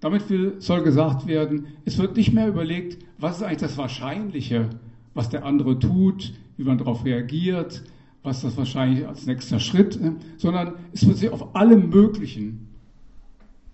Damit 0.00 0.28
will, 0.30 0.54
soll 0.58 0.82
gesagt 0.82 1.26
werden, 1.26 1.66
es 1.84 1.98
wird 1.98 2.16
nicht 2.16 2.32
mehr 2.32 2.48
überlegt, 2.48 3.04
was 3.18 3.38
ist 3.38 3.42
eigentlich 3.42 3.58
das 3.58 3.78
Wahrscheinliche, 3.78 4.70
was 5.14 5.28
der 5.30 5.44
andere 5.44 5.78
tut, 5.78 6.34
wie 6.56 6.64
man 6.64 6.78
darauf 6.78 7.04
reagiert, 7.04 7.82
was 8.22 8.42
das 8.42 8.56
wahrscheinlich 8.56 9.06
als 9.06 9.26
nächster 9.26 9.58
Schritt, 9.58 9.96
äh, 10.00 10.12
sondern 10.36 10.74
es 10.92 11.06
wird 11.06 11.16
sich 11.18 11.30
auf 11.30 11.54
alle 11.54 11.76
möglichen 11.76 12.68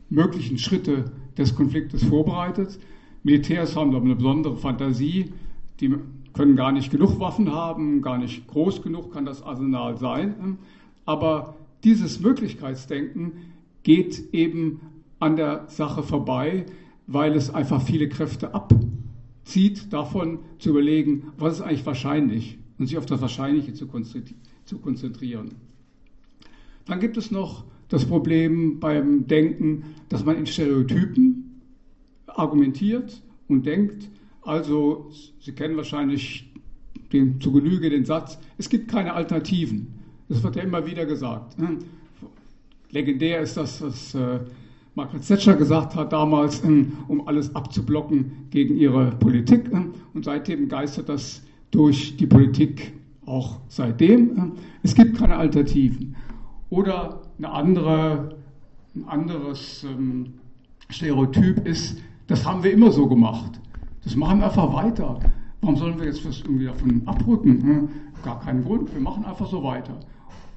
möglichen 0.08 0.58
Schritte 0.58 1.10
des 1.38 1.56
Konfliktes 1.56 2.04
vorbereitet. 2.04 2.78
Militärs 3.22 3.76
haben 3.76 3.96
eine 3.96 4.14
besondere 4.14 4.56
Fantasie. 4.56 5.32
Die 5.80 5.94
können 6.34 6.54
gar 6.54 6.70
nicht 6.70 6.90
genug 6.90 7.18
Waffen 7.18 7.50
haben, 7.50 8.02
gar 8.02 8.18
nicht 8.18 8.46
groß 8.46 8.82
genug 8.82 9.14
kann 9.14 9.24
das 9.24 9.42
Arsenal 9.42 9.96
sein. 9.96 10.58
Aber 11.06 11.56
dieses 11.84 12.20
Möglichkeitsdenken 12.20 13.32
geht 13.82 14.32
eben 14.32 14.80
an 15.18 15.36
der 15.36 15.66
Sache 15.68 16.02
vorbei, 16.02 16.66
weil 17.06 17.34
es 17.34 17.50
einfach 17.50 17.82
viele 17.82 18.08
Kräfte 18.08 18.54
abzieht, 18.54 19.92
davon 19.92 20.40
zu 20.58 20.70
überlegen, 20.70 21.32
was 21.36 21.54
ist 21.54 21.62
eigentlich 21.62 21.86
wahrscheinlich 21.86 22.58
und 22.78 22.86
sich 22.86 22.98
auf 22.98 23.06
das 23.06 23.20
Wahrscheinliche 23.20 23.74
zu 23.74 23.86
konzentrieren. 24.78 25.54
Dann 26.84 27.00
gibt 27.00 27.16
es 27.16 27.30
noch 27.30 27.64
das 27.88 28.04
Problem 28.06 28.80
beim 28.80 29.26
Denken, 29.26 29.84
dass 30.08 30.24
man 30.24 30.36
in 30.36 30.46
Stereotypen 30.46 31.60
argumentiert 32.26 33.22
und 33.48 33.66
denkt. 33.66 34.08
Also, 34.40 35.10
Sie 35.38 35.52
kennen 35.52 35.76
wahrscheinlich 35.76 36.50
den, 37.12 37.40
zu 37.40 37.52
Genüge 37.52 37.90
den 37.90 38.04
Satz, 38.04 38.38
es 38.58 38.68
gibt 38.68 38.88
keine 38.88 39.12
Alternativen. 39.12 40.01
Das 40.32 40.42
wird 40.42 40.56
ja 40.56 40.62
immer 40.62 40.86
wieder 40.86 41.04
gesagt. 41.04 41.58
Ne? 41.58 41.76
Legendär 42.90 43.40
ist 43.40 43.54
das, 43.58 43.82
was 43.82 44.14
äh, 44.14 44.40
Margaret 44.94 45.28
Thatcher 45.28 45.56
gesagt 45.56 45.94
hat 45.94 46.10
damals, 46.14 46.64
äh, 46.64 46.86
um 47.06 47.28
alles 47.28 47.54
abzublocken 47.54 48.48
gegen 48.48 48.78
ihre 48.78 49.10
Politik. 49.10 49.70
Äh, 49.70 49.82
und 50.14 50.24
seitdem 50.24 50.70
geistert 50.70 51.10
das 51.10 51.42
durch 51.70 52.16
die 52.16 52.26
Politik 52.26 52.94
auch 53.26 53.60
seitdem. 53.68 54.52
Es 54.82 54.94
gibt 54.94 55.18
keine 55.18 55.36
Alternativen. 55.36 56.16
Oder 56.70 57.20
eine 57.36 57.50
andere, 57.50 58.36
ein 58.96 59.04
anderes 59.04 59.84
ähm, 59.84 60.32
Stereotyp 60.88 61.66
ist, 61.66 61.98
das 62.26 62.46
haben 62.46 62.62
wir 62.62 62.72
immer 62.72 62.90
so 62.90 63.06
gemacht. 63.06 63.60
Das 64.02 64.16
machen 64.16 64.38
wir 64.38 64.46
einfach 64.46 64.72
weiter. 64.72 65.20
Warum 65.60 65.76
sollen 65.76 65.98
wir 65.98 66.06
jetzt 66.06 66.24
irgendwie 66.24 66.64
davon 66.64 67.02
abrücken? 67.04 67.90
Gar 68.24 68.40
keinen 68.40 68.64
Grund, 68.64 68.94
wir 68.94 69.00
machen 69.00 69.26
einfach 69.26 69.46
so 69.46 69.62
weiter. 69.62 70.00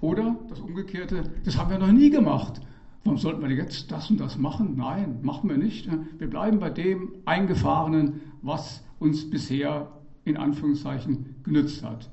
Oder 0.05 0.35
das 0.49 0.59
Umgekehrte, 0.59 1.23
das 1.45 1.57
haben 1.57 1.71
wir 1.71 1.79
noch 1.79 1.91
nie 1.91 2.11
gemacht. 2.11 2.61
Warum 3.03 3.17
sollten 3.17 3.41
wir 3.41 3.49
jetzt 3.49 3.91
das 3.91 4.11
und 4.11 4.19
das 4.19 4.37
machen? 4.37 4.75
Nein, 4.75 5.17
machen 5.23 5.49
wir 5.49 5.57
nicht. 5.57 5.89
Wir 6.19 6.29
bleiben 6.29 6.59
bei 6.59 6.69
dem 6.69 7.11
Eingefahrenen, 7.25 8.21
was 8.43 8.83
uns 8.99 9.27
bisher 9.27 9.87
in 10.23 10.37
Anführungszeichen 10.37 11.37
genützt 11.41 11.83
hat. 11.83 12.11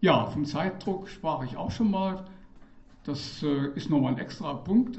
Ja, 0.00 0.24
vom 0.24 0.46
Zeitdruck 0.46 1.06
sprach 1.10 1.44
ich 1.44 1.58
auch 1.58 1.70
schon 1.70 1.90
mal. 1.90 2.24
Das 3.04 3.42
äh, 3.42 3.74
ist 3.74 3.90
nochmal 3.90 4.14
ein 4.14 4.18
extra 4.18 4.54
Punkt. 4.54 4.98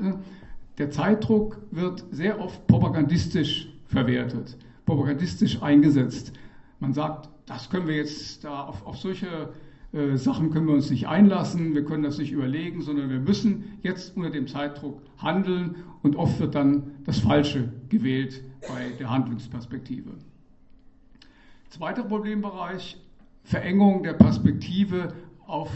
Der 0.77 0.91
Zeitdruck 0.91 1.59
wird 1.71 2.05
sehr 2.11 2.39
oft 2.39 2.67
propagandistisch 2.67 3.69
verwertet, 3.87 4.55
propagandistisch 4.85 5.63
eingesetzt. 5.63 6.33
Man 6.79 6.93
sagt, 6.93 7.27
das 7.47 7.71
können 7.71 7.87
wir 7.87 7.95
jetzt 7.95 8.43
da 8.43 8.65
auf, 8.65 8.85
auf 8.85 8.97
solche 8.97 9.49
äh, 9.91 10.17
Sachen 10.17 10.51
können 10.51 10.67
wir 10.67 10.73
uns 10.73 10.89
nicht 10.89 11.07
einlassen, 11.07 11.73
wir 11.73 11.85
können 11.85 12.03
das 12.03 12.17
nicht 12.17 12.31
überlegen, 12.31 12.81
sondern 12.81 13.09
wir 13.09 13.19
müssen 13.19 13.79
jetzt 13.81 14.15
unter 14.15 14.29
dem 14.29 14.47
Zeitdruck 14.47 15.01
handeln 15.17 15.75
und 16.03 16.15
oft 16.15 16.39
wird 16.39 16.55
dann 16.55 16.91
das 17.05 17.19
Falsche 17.19 17.73
gewählt 17.89 18.41
bei 18.67 18.91
der 18.99 19.09
Handlungsperspektive. 19.09 20.11
Zweiter 21.69 22.03
Problembereich 22.03 22.97
Verengung 23.43 24.03
der 24.03 24.13
Perspektive 24.13 25.13
auf 25.47 25.71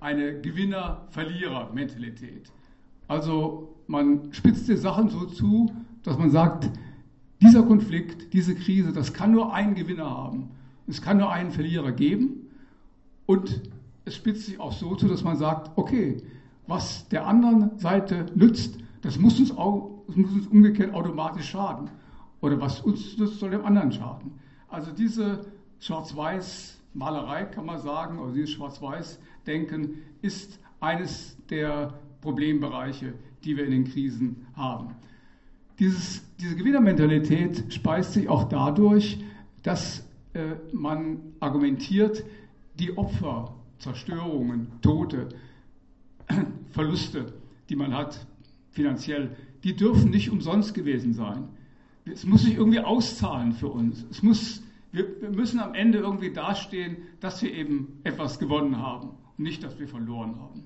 eine 0.00 0.40
Gewinner-Verlierer-Mentalität. 0.40 2.52
Also 3.08 3.74
man 3.86 4.32
spitzt 4.32 4.68
die 4.68 4.76
Sachen 4.76 5.08
so 5.08 5.24
zu, 5.26 5.72
dass 6.02 6.18
man 6.18 6.30
sagt, 6.30 6.68
dieser 7.40 7.62
Konflikt, 7.62 8.34
diese 8.34 8.54
Krise, 8.54 8.92
das 8.92 9.14
kann 9.14 9.32
nur 9.32 9.54
einen 9.54 9.74
Gewinner 9.74 10.10
haben. 10.10 10.50
Es 10.86 11.00
kann 11.00 11.16
nur 11.18 11.32
einen 11.32 11.50
Verlierer 11.50 11.92
geben. 11.92 12.43
Und 13.26 13.62
es 14.04 14.16
spitzt 14.16 14.46
sich 14.46 14.60
auch 14.60 14.72
so 14.72 14.94
zu, 14.96 15.08
dass 15.08 15.24
man 15.24 15.36
sagt, 15.36 15.70
okay, 15.76 16.18
was 16.66 17.08
der 17.08 17.26
anderen 17.26 17.78
Seite 17.78 18.26
nützt, 18.34 18.78
das 19.02 19.18
muss 19.18 19.38
uns, 19.38 19.56
auch, 19.56 20.02
das 20.06 20.16
muss 20.16 20.32
uns 20.32 20.46
umgekehrt 20.46 20.94
automatisch 20.94 21.50
schaden. 21.50 21.90
Oder 22.40 22.60
was 22.60 22.80
uns 22.80 23.16
nützt, 23.18 23.38
soll 23.38 23.50
dem 23.50 23.64
anderen 23.64 23.92
schaden. 23.92 24.32
Also 24.68 24.90
diese 24.92 25.44
Schwarz-Weiß-Malerei 25.80 27.44
kann 27.44 27.66
man 27.66 27.80
sagen, 27.80 28.18
oder 28.18 28.32
dieses 28.32 28.50
Schwarz-Weiß-Denken 28.50 30.02
ist 30.22 30.58
eines 30.80 31.36
der 31.48 31.94
Problembereiche, 32.20 33.14
die 33.44 33.56
wir 33.56 33.64
in 33.64 33.70
den 33.70 33.84
Krisen 33.84 34.46
haben. 34.54 34.94
Dieses, 35.78 36.22
diese 36.40 36.56
Gewinnermentalität 36.56 37.72
speist 37.72 38.12
sich 38.12 38.28
auch 38.28 38.44
dadurch, 38.44 39.22
dass 39.62 40.06
äh, 40.34 40.54
man 40.72 41.18
argumentiert, 41.40 42.24
die 42.78 42.96
Opfer, 42.96 43.54
Zerstörungen, 43.78 44.68
Tote, 44.80 45.28
Verluste, 46.70 47.34
die 47.68 47.76
man 47.76 47.94
hat, 47.94 48.26
finanziell, 48.70 49.36
die 49.62 49.74
dürfen 49.74 50.10
nicht 50.10 50.30
umsonst 50.30 50.74
gewesen 50.74 51.14
sein. 51.14 51.48
Es 52.04 52.24
muss 52.26 52.42
sich 52.42 52.54
irgendwie 52.54 52.80
auszahlen 52.80 53.52
für 53.52 53.68
uns. 53.68 54.04
Es 54.10 54.22
muss, 54.22 54.62
wir, 54.92 55.06
müssen 55.30 55.60
am 55.60 55.74
Ende 55.74 55.98
irgendwie 55.98 56.32
dastehen, 56.32 56.98
dass 57.20 57.42
wir 57.42 57.52
eben 57.52 58.00
etwas 58.04 58.38
gewonnen 58.38 58.78
haben 58.78 59.10
und 59.38 59.44
nicht, 59.44 59.62
dass 59.62 59.78
wir 59.78 59.88
verloren 59.88 60.38
haben. 60.38 60.64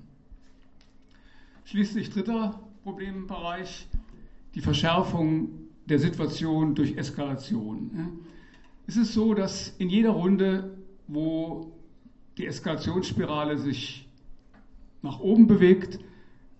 Schließlich 1.65 2.09
dritter 2.09 2.59
Problembereich, 2.83 3.87
die 4.55 4.61
Verschärfung 4.61 5.49
der 5.85 5.99
Situation 5.99 6.75
durch 6.75 6.97
Eskalation. 6.97 8.21
Es 8.87 8.97
ist 8.97 9.13
so, 9.13 9.33
dass 9.33 9.69
in 9.77 9.89
jeder 9.89 10.11
Runde, 10.11 10.77
wo 11.07 11.71
die 12.39 12.47
Eskalationsspirale 12.47 13.57
sich 13.57 14.09
nach 15.01 15.19
oben 15.19 15.45
bewegt, 15.47 15.99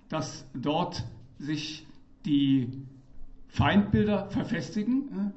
dass 0.09 0.45
dort 0.53 1.05
sich 1.39 1.87
die 2.25 2.69
Feindbilder 3.47 4.29
verfestigen, 4.29 5.33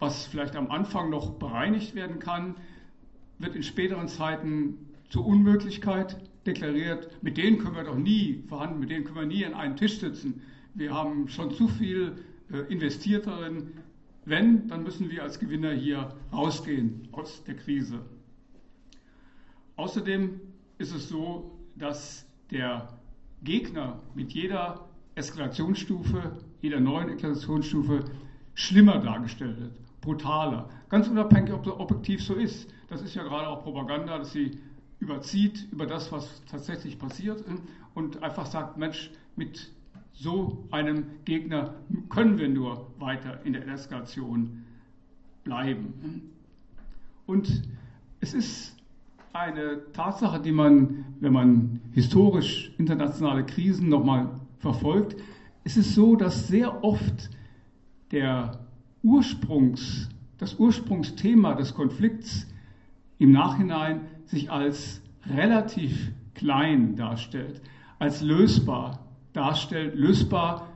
was 0.00 0.26
vielleicht 0.26 0.56
am 0.56 0.70
Anfang 0.70 1.10
noch 1.10 1.34
bereinigt 1.34 1.94
werden 1.94 2.18
kann, 2.18 2.56
wird 3.38 3.54
in 3.54 3.62
späteren 3.62 4.08
Zeiten 4.08 4.78
zur 5.08 5.24
Unmöglichkeit 5.24 6.16
deklariert. 6.46 7.22
Mit 7.22 7.36
denen 7.36 7.58
können 7.58 7.76
wir 7.76 7.84
doch 7.84 7.96
nie 7.96 8.42
verhandeln, 8.48 8.80
mit 8.80 8.90
denen 8.90 9.04
können 9.04 9.16
wir 9.16 9.26
nie 9.26 9.46
an 9.46 9.54
einen 9.54 9.76
Tisch 9.76 10.00
sitzen 10.00 10.42
wir 10.74 10.92
haben 10.92 11.28
schon 11.28 11.52
zu 11.52 11.68
viel 11.68 12.16
äh, 12.52 12.72
investiert 12.72 13.26
darin. 13.26 13.68
Wenn, 14.24 14.68
dann 14.68 14.82
müssen 14.82 15.10
wir 15.10 15.22
als 15.22 15.38
Gewinner 15.38 15.72
hier 15.72 16.14
rausgehen 16.32 17.08
aus 17.12 17.44
der 17.44 17.56
Krise. 17.56 18.00
Außerdem 19.76 20.40
ist 20.78 20.94
es 20.94 21.08
so, 21.08 21.58
dass 21.76 22.26
der 22.50 22.88
Gegner 23.42 24.00
mit 24.14 24.32
jeder 24.32 24.88
Eskalationsstufe, 25.14 26.38
jeder 26.60 26.80
neuen 26.80 27.10
Eskalationsstufe 27.10 28.04
schlimmer 28.54 28.98
dargestellt 28.98 29.60
wird, 29.60 30.00
brutaler. 30.00 30.68
Ganz 30.88 31.08
unabhängig, 31.08 31.52
ob 31.52 31.64
das 31.64 31.74
objektiv 31.74 32.22
so 32.22 32.34
ist. 32.34 32.68
Das 32.88 33.02
ist 33.02 33.14
ja 33.14 33.22
gerade 33.22 33.48
auch 33.48 33.62
Propaganda, 33.62 34.18
dass 34.18 34.32
sie 34.32 34.58
überzieht 35.00 35.68
über 35.72 35.86
das, 35.86 36.12
was 36.12 36.44
tatsächlich 36.46 36.98
passiert 36.98 37.44
und 37.94 38.22
einfach 38.22 38.46
sagt, 38.46 38.78
Mensch, 38.78 39.10
mit 39.36 39.72
so 40.12 40.66
einem 40.70 41.06
Gegner 41.24 41.74
können 42.08 42.38
wir 42.38 42.48
nur 42.48 42.92
weiter 42.98 43.44
in 43.44 43.52
der 43.52 43.66
Eskalation 43.66 44.64
bleiben. 45.42 46.30
Und 47.26 47.62
es 48.20 48.32
ist 48.34 48.76
eine 49.34 49.82
Tatsache, 49.92 50.40
die 50.40 50.52
man, 50.52 51.04
wenn 51.18 51.32
man 51.32 51.80
historisch 51.90 52.72
internationale 52.78 53.44
Krisen 53.44 53.88
nochmal 53.88 54.30
verfolgt, 54.58 55.16
es 55.64 55.76
ist 55.76 55.94
so, 55.94 56.14
dass 56.14 56.46
sehr 56.46 56.84
oft 56.84 57.30
der 58.12 58.60
Ursprungs, 59.02 60.08
das 60.38 60.54
Ursprungsthema 60.54 61.54
des 61.54 61.74
Konflikts 61.74 62.46
im 63.18 63.32
Nachhinein 63.32 64.02
sich 64.24 64.52
als 64.52 65.02
relativ 65.26 66.12
klein 66.34 66.94
darstellt, 66.94 67.60
als 67.98 68.22
lösbar, 68.22 69.00
darstellt, 69.32 69.96
lösbar, 69.96 70.68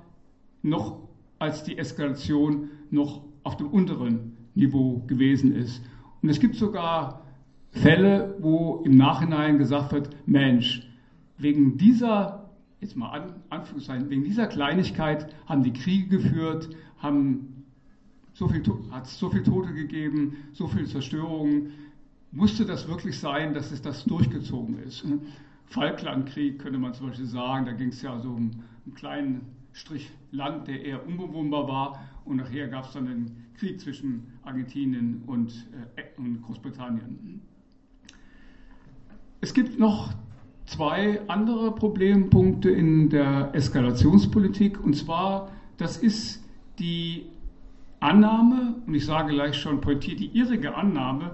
noch 0.63 0.99
als 1.39 1.63
die 1.63 1.79
Eskalation 1.79 2.71
noch 2.91 3.23
auf 3.45 3.57
dem 3.57 3.69
unteren 3.69 4.37
Niveau 4.57 5.05
gewesen 5.07 5.55
ist. 5.55 5.81
Und 6.23 6.29
es 6.29 6.41
gibt 6.41 6.57
sogar 6.57 7.28
Fälle, 7.71 8.37
wo 8.41 8.83
im 8.85 8.97
Nachhinein 8.97 9.59
gesagt 9.59 9.93
wird, 9.93 10.11
Mensch, 10.27 10.89
wegen 11.37 11.77
dieser, 11.77 12.51
jetzt 12.81 12.97
mal 12.97 13.11
an, 13.11 13.35
Anführungszeichen, 13.51 14.11
wegen 14.11 14.25
dieser 14.25 14.47
Kleinigkeit 14.47 15.33
haben 15.47 15.63
die 15.63 15.73
Kriege 15.73 16.09
geführt, 16.09 16.71
haben 16.99 17.65
so 18.33 18.49
viel, 18.49 18.63
hat 18.91 19.07
es 19.07 19.19
so 19.19 19.31
viel 19.31 19.43
Tote 19.43 19.73
gegeben, 19.73 20.37
so 20.53 20.67
viel 20.69 20.87
Zerstörungen. 20.87 21.73
Musste 22.31 22.65
das 22.65 22.89
wirklich 22.89 23.19
sein, 23.19 23.55
dass 23.55 23.73
es 23.73 23.83
das 23.83 24.05
durchgezogen 24.05 24.79
ist? 24.81 25.05
Falklandkrieg 25.67 26.59
könnte 26.59 26.79
man 26.79 26.95
zum 26.95 27.09
Beispiel 27.09 27.27
sagen, 27.27 27.67
da 27.67 27.73
ging 27.73 27.89
es 27.89 28.01
ja 28.03 28.19
so 28.21 28.31
um 28.31 28.51
einen 28.87 28.95
kleinen 28.95 29.41
Strich 29.73 30.11
Land, 30.31 30.67
der 30.69 30.85
eher 30.85 31.07
unbewohnbar 31.07 31.69
war. 31.69 32.09
Und 32.25 32.37
nachher 32.37 32.69
gab 32.69 32.85
es 32.85 32.93
dann 32.93 33.07
den 33.07 33.45
Krieg 33.55 33.81
zwischen 33.81 34.27
Argentinien 34.43 35.23
und, 35.27 35.67
äh, 35.97 36.03
und 36.19 36.43
Großbritannien. 36.43 37.41
Es 39.41 39.55
gibt 39.55 39.79
noch 39.79 40.13
zwei 40.67 41.21
andere 41.29 41.73
Problempunkte 41.73 42.71
in 42.71 43.09
der 43.09 43.51
Eskalationspolitik. 43.53 44.83
Und 44.83 44.95
zwar, 44.95 45.51
das 45.77 45.97
ist 45.97 46.45
die 46.79 47.27
Annahme, 48.01 48.77
und 48.87 48.95
ich 48.95 49.07
sage 49.07 49.33
gleich 49.33 49.57
schon 49.57 49.81
pointiert, 49.81 50.21
die 50.21 50.37
irrige 50.37 50.75
Annahme, 50.75 51.33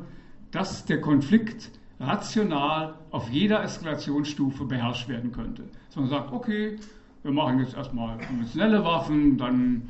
dass 0.50 0.84
der 0.84 1.00
Konflikt 1.00 1.70
rational 1.98 2.94
auf 3.10 3.30
jeder 3.30 3.62
Eskalationsstufe 3.62 4.64
beherrscht 4.64 5.08
werden 5.08 5.32
könnte. 5.32 5.64
Dass 5.88 5.96
man 5.96 6.08
sagt, 6.08 6.32
okay, 6.32 6.76
wir 7.22 7.32
machen 7.32 7.58
jetzt 7.60 7.74
erstmal 7.74 8.18
konventionelle 8.18 8.84
Waffen, 8.84 9.38
dann, 9.38 9.88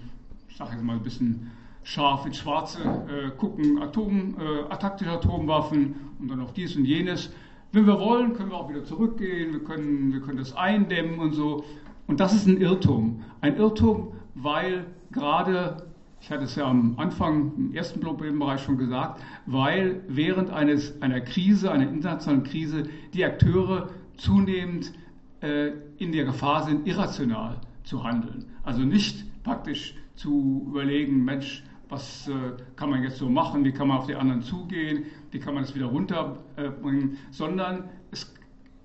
ich 0.48 0.56
sage 0.56 0.72
jetzt 0.72 0.84
mal 0.84 0.94
ein 0.96 1.02
bisschen 1.02 1.50
scharf 1.82 2.24
ins 2.26 2.38
Schwarze 2.38 2.78
äh, 3.08 3.30
gucken, 3.36 3.82
Atom, 3.82 4.36
äh, 4.38 4.76
taktische 4.76 5.10
Atomwaffen 5.10 5.94
und 6.18 6.28
dann 6.28 6.38
noch 6.38 6.52
dies 6.52 6.76
und 6.76 6.84
jenes. 6.84 7.30
Wenn 7.74 7.88
wir 7.88 7.98
wollen, 7.98 8.34
können 8.34 8.50
wir 8.50 8.56
auch 8.56 8.68
wieder 8.68 8.84
zurückgehen, 8.84 9.52
wir 9.52 9.64
können, 9.64 10.12
wir 10.12 10.20
können 10.20 10.38
das 10.38 10.56
eindämmen 10.56 11.18
und 11.18 11.32
so. 11.32 11.64
Und 12.06 12.20
das 12.20 12.32
ist 12.32 12.46
ein 12.46 12.56
Irrtum. 12.56 13.24
Ein 13.40 13.56
Irrtum, 13.56 14.12
weil 14.36 14.86
gerade 15.10 15.88
ich 16.20 16.30
hatte 16.30 16.44
es 16.44 16.54
ja 16.54 16.66
am 16.66 16.94
Anfang 16.98 17.52
im 17.56 17.74
ersten 17.74 17.98
Problembereich 17.98 18.62
schon 18.62 18.78
gesagt, 18.78 19.20
weil 19.46 20.04
während 20.06 20.50
eines, 20.50 21.02
einer 21.02 21.20
Krise, 21.20 21.72
einer 21.72 21.88
internationalen 21.90 22.44
Krise, 22.44 22.84
die 23.12 23.24
Akteure 23.24 23.90
zunehmend 24.18 24.92
äh, 25.40 25.72
in 25.98 26.12
der 26.12 26.24
Gefahr 26.26 26.62
sind, 26.62 26.86
irrational 26.86 27.60
zu 27.82 28.04
handeln. 28.04 28.46
Also 28.62 28.82
nicht 28.82 29.42
praktisch 29.42 29.96
zu 30.14 30.64
überlegen, 30.68 31.24
Mensch, 31.24 31.64
was 31.88 32.28
äh, 32.28 32.32
kann 32.76 32.90
man 32.90 33.02
jetzt 33.02 33.18
so 33.18 33.28
machen, 33.28 33.64
wie 33.64 33.72
kann 33.72 33.88
man 33.88 33.98
auf 33.98 34.06
die 34.06 34.14
anderen 34.14 34.42
zugehen, 34.42 35.04
wie 35.30 35.38
kann 35.38 35.54
man 35.54 35.64
das 35.64 35.74
wieder 35.74 35.86
runterbringen, 35.86 37.18
sondern 37.30 37.90
es 38.10 38.34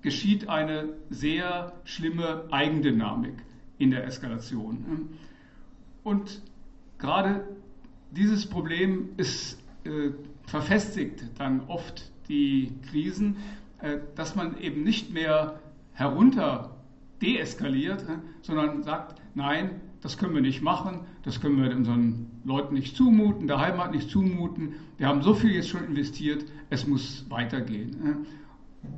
geschieht 0.02 0.48
eine 0.48 0.90
sehr 1.10 1.72
schlimme 1.84 2.44
Eigendynamik 2.50 3.34
in 3.78 3.90
der 3.90 4.04
Eskalation. 4.06 5.10
Und 6.02 6.42
Gerade 7.00 7.48
dieses 8.10 8.46
Problem 8.46 9.08
ist, 9.16 9.58
äh, 9.84 10.10
verfestigt 10.46 11.24
dann 11.38 11.62
oft 11.68 12.12
die 12.28 12.72
Krisen, 12.90 13.36
äh, 13.80 13.98
dass 14.14 14.36
man 14.36 14.58
eben 14.58 14.82
nicht 14.82 15.12
mehr 15.12 15.58
herunter 15.92 16.76
deeskaliert, 17.22 18.02
äh, 18.02 18.18
sondern 18.42 18.82
sagt, 18.82 19.20
nein, 19.34 19.80
das 20.02 20.16
können 20.16 20.34
wir 20.34 20.40
nicht 20.40 20.62
machen, 20.62 21.00
das 21.22 21.40
können 21.40 21.62
wir 21.62 21.74
unseren 21.74 22.30
Leuten 22.44 22.74
nicht 22.74 22.96
zumuten, 22.96 23.46
der 23.46 23.60
Heimat 23.60 23.92
nicht 23.92 24.08
zumuten. 24.08 24.74
Wir 24.96 25.08
haben 25.08 25.22
so 25.22 25.34
viel 25.34 25.50
jetzt 25.50 25.68
schon 25.68 25.84
investiert, 25.84 26.44
es 26.70 26.86
muss 26.86 27.26
weitergehen. 27.28 28.26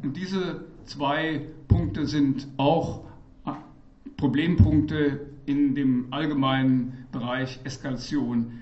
Und 0.02 0.16
diese 0.16 0.64
zwei 0.84 1.46
Punkte 1.66 2.06
sind 2.06 2.46
auch 2.56 3.04
äh, 3.46 3.50
Problempunkte 4.16 5.28
in 5.46 5.74
dem 5.74 6.06
allgemeinen 6.12 7.06
Bereich 7.10 7.58
Eskalation. 7.64 8.52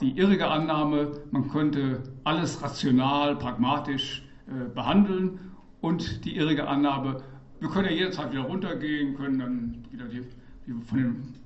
Die 0.00 0.16
irrige 0.16 0.48
Annahme, 0.48 1.20
man 1.32 1.48
könnte 1.48 2.02
alles 2.24 2.62
rational, 2.62 3.36
pragmatisch 3.36 4.24
äh, 4.46 4.68
behandeln 4.72 5.38
und 5.80 6.24
die 6.24 6.36
irrige 6.36 6.68
Annahme, 6.68 7.22
wir 7.58 7.68
können 7.68 7.86
ja 7.86 7.92
jederzeit 7.92 8.32
wieder 8.32 8.42
runtergehen, 8.42 9.16
können 9.16 9.38
dann 9.38 9.84
wieder 9.90 10.06
die, 10.06 10.22
die 10.66 10.72
von 10.84 10.98
den 10.98 11.41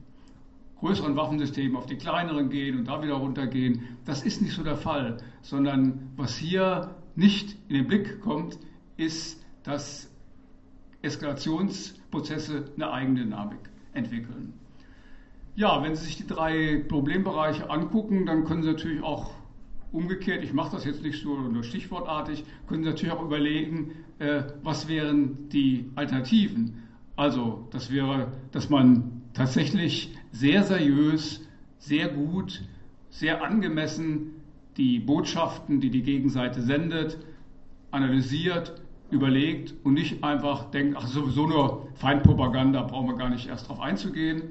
größeren 0.81 1.16
Waffensystemen 1.16 1.77
auf 1.77 1.87
die 1.87 1.97
kleineren 1.97 2.51
gehen 2.51 2.79
und 2.79 2.89
da 2.89 3.03
wieder 3.03 3.14
runtergehen. 3.14 3.97
Das 4.05 4.22
ist 4.22 4.43
nicht 4.43 4.55
so 4.55 4.62
der 4.62 4.77
Fall, 4.77 5.16
sondern 5.43 6.12
was 6.16 6.37
hier 6.37 6.95
nicht 7.14 7.57
in 7.68 7.77
den 7.77 7.87
Blick 7.87 8.20
kommt, 8.20 8.59
ist, 8.97 9.43
dass 9.62 10.11
Eskalationsprozesse 11.03 12.66
eine 12.77 12.91
eigene 12.91 13.20
Dynamik 13.20 13.70
entwickeln. 13.93 14.53
Ja, 15.55 15.83
wenn 15.83 15.97
Sie 15.97 16.05
sich 16.05 16.16
die 16.16 16.27
drei 16.27 16.85
Problembereiche 16.87 17.70
angucken, 17.70 18.27
dann 18.27 18.45
können 18.45 18.62
Sie 18.62 18.68
natürlich 18.68 19.03
auch 19.03 19.31
umgekehrt, 19.93 20.45
ich 20.45 20.53
mache 20.53 20.72
das 20.72 20.85
jetzt 20.85 21.03
nicht 21.03 21.22
so 21.22 21.35
nur 21.35 21.62
stichwortartig, 21.62 22.45
können 22.66 22.83
Sie 22.83 22.91
natürlich 22.91 23.14
auch 23.14 23.22
überlegen, 23.22 23.93
äh, 24.18 24.43
was 24.62 24.89
wären 24.89 25.49
die 25.49 25.91
Alternativen. 25.95 26.83
Also, 27.16 27.66
das 27.70 27.91
wäre, 27.91 28.33
dass 28.53 28.68
man 28.68 29.22
tatsächlich 29.33 30.14
sehr 30.39 30.62
seriös, 30.64 31.41
sehr 31.78 32.09
gut, 32.09 32.62
sehr 33.11 33.43
angemessen 33.43 34.43
die 34.76 34.99
Botschaften, 34.99 35.80
die 35.80 35.91
die 35.91 36.03
Gegenseite 36.03 36.61
sendet, 36.61 37.18
analysiert, 37.91 38.82
überlegt 39.11 39.74
und 39.84 39.95
nicht 39.95 40.22
einfach 40.22 40.70
denkt, 40.70 40.97
ach 40.99 41.07
sowieso 41.07 41.47
nur 41.47 41.89
Feindpropaganda, 41.95 42.82
brauchen 42.82 43.09
wir 43.09 43.16
gar 43.16 43.30
nicht 43.30 43.49
erst 43.49 43.66
darauf 43.66 43.80
einzugehen. 43.80 44.43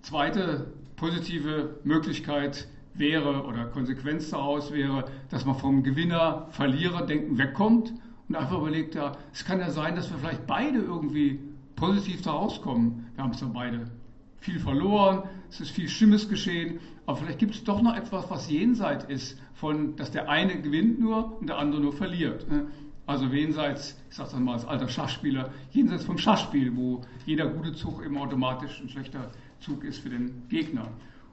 Zweite 0.00 0.72
positive 0.96 1.78
Möglichkeit 1.84 2.68
wäre 2.94 3.44
oder 3.44 3.66
Konsequenz 3.66 4.30
daraus 4.30 4.72
wäre, 4.72 5.04
dass 5.28 5.44
man 5.44 5.56
vom 5.56 5.82
Gewinner-Verlierer-Denken 5.82 7.36
wegkommt 7.36 7.92
und 8.28 8.36
einfach 8.36 8.58
überlegt, 8.58 8.94
ja, 8.94 9.12
es 9.32 9.44
kann 9.44 9.60
ja 9.60 9.70
sein, 9.70 9.96
dass 9.96 10.10
wir 10.10 10.18
vielleicht 10.18 10.46
beide 10.46 10.78
irgendwie 10.78 11.40
positiv 11.82 12.22
da 12.22 12.30
rauskommen. 12.30 13.06
Wir 13.16 13.24
haben 13.24 13.32
es 13.32 13.40
ja 13.40 13.48
beide 13.52 13.90
viel 14.38 14.60
verloren, 14.60 15.24
es 15.50 15.60
ist 15.60 15.70
viel 15.70 15.88
Schlimmes 15.88 16.28
geschehen, 16.28 16.78
aber 17.06 17.16
vielleicht 17.16 17.40
gibt 17.40 17.56
es 17.56 17.64
doch 17.64 17.82
noch 17.82 17.96
etwas, 17.96 18.30
was 18.30 18.48
jenseits 18.48 19.04
ist 19.06 19.36
von, 19.54 19.96
dass 19.96 20.12
der 20.12 20.28
eine 20.28 20.62
gewinnt 20.62 21.00
nur 21.00 21.40
und 21.40 21.48
der 21.48 21.58
andere 21.58 21.80
nur 21.80 21.92
verliert. 21.92 22.48
Ne? 22.48 22.68
Also 23.06 23.26
jenseits, 23.26 24.00
ich 24.08 24.14
sage 24.14 24.30
das 24.30 24.38
mal 24.38 24.52
als 24.52 24.64
alter 24.64 24.88
Schachspieler, 24.88 25.50
jenseits 25.72 26.04
vom 26.04 26.18
Schachspiel, 26.18 26.76
wo 26.76 27.00
jeder 27.26 27.48
gute 27.48 27.72
Zug 27.72 28.04
eben 28.04 28.16
automatisch 28.16 28.80
ein 28.80 28.88
schlechter 28.88 29.32
Zug 29.58 29.82
ist 29.82 29.98
für 29.98 30.10
den 30.10 30.46
Gegner. 30.48 30.86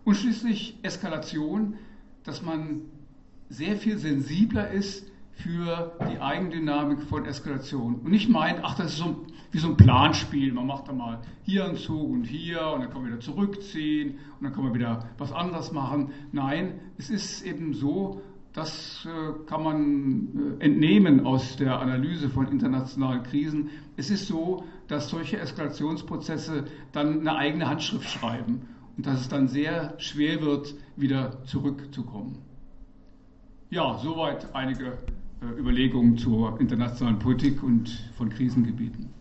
Und 0.04 0.16
schließlich 0.16 0.80
Eskalation, 0.82 1.76
dass 2.24 2.42
man 2.42 2.82
sehr 3.50 3.76
viel 3.76 4.00
sensibler 4.00 4.72
ist 4.72 5.06
für 5.32 5.96
die 6.12 6.20
Eigendynamik 6.20 7.04
von 7.04 7.26
Eskalation 7.26 7.96
und 7.98 8.10
nicht 8.10 8.30
meint, 8.30 8.62
ach, 8.64 8.76
das 8.76 8.94
ist 8.94 8.98
so 8.98 9.28
wie 9.52 9.58
so 9.58 9.70
ein 9.70 9.78
Planspiel, 9.78 10.54
man 10.54 10.68
macht 10.68 10.88
da 10.88 10.94
mal 10.94 11.20
hier 11.44 11.66
einen 11.66 11.76
Zug 11.76 12.10
und 12.12 12.24
hier 12.24 12.62
und 12.74 12.82
dann 12.82 12.90
kann 12.92 13.02
man 13.02 13.12
wieder 13.12 13.20
zurückziehen 13.20 14.20
und 14.40 14.44
dann 14.44 14.54
kann 14.54 14.64
man 14.64 14.74
wieder 14.74 15.10
was 15.18 15.32
anderes 15.32 15.72
machen. 15.72 16.12
Nein, 16.32 16.80
es 16.98 17.10
ist 17.10 17.44
eben 17.44 17.74
so, 17.74 18.22
das 18.54 19.08
äh, 19.08 19.46
kann 19.48 19.64
man 19.64 20.58
äh, 20.60 20.66
entnehmen 20.66 21.26
aus 21.26 21.56
der 21.58 21.80
Analyse 21.80 22.30
von 22.30 22.48
internationalen 22.48 23.24
Krisen. 23.24 23.70
Es 23.96 24.10
ist 24.10 24.28
so, 24.28 24.64
dass 24.88 25.10
solche 25.10 25.40
Eskalationsprozesse 25.40 26.66
dann 26.92 27.22
eine 27.22 27.36
eigene 27.36 27.68
Handschrift 27.68 28.10
schreiben 28.10 28.62
und 28.98 29.06
dass 29.06 29.22
es 29.22 29.30
dann 29.30 29.48
sehr 29.48 29.94
schwer 29.98 30.42
wird, 30.42 30.76
wieder 30.96 31.44
zurückzukommen. 31.46 32.38
Ja, 33.70 34.00
soweit 34.00 34.54
einige 34.56 34.98
äh, 35.42 35.60
Überlegungen 35.60 36.18
zur 36.18 36.60
internationalen 36.60 37.20
Politik 37.20 37.62
und 37.62 37.90
von 38.18 38.30
Krisengebieten. 38.30 39.19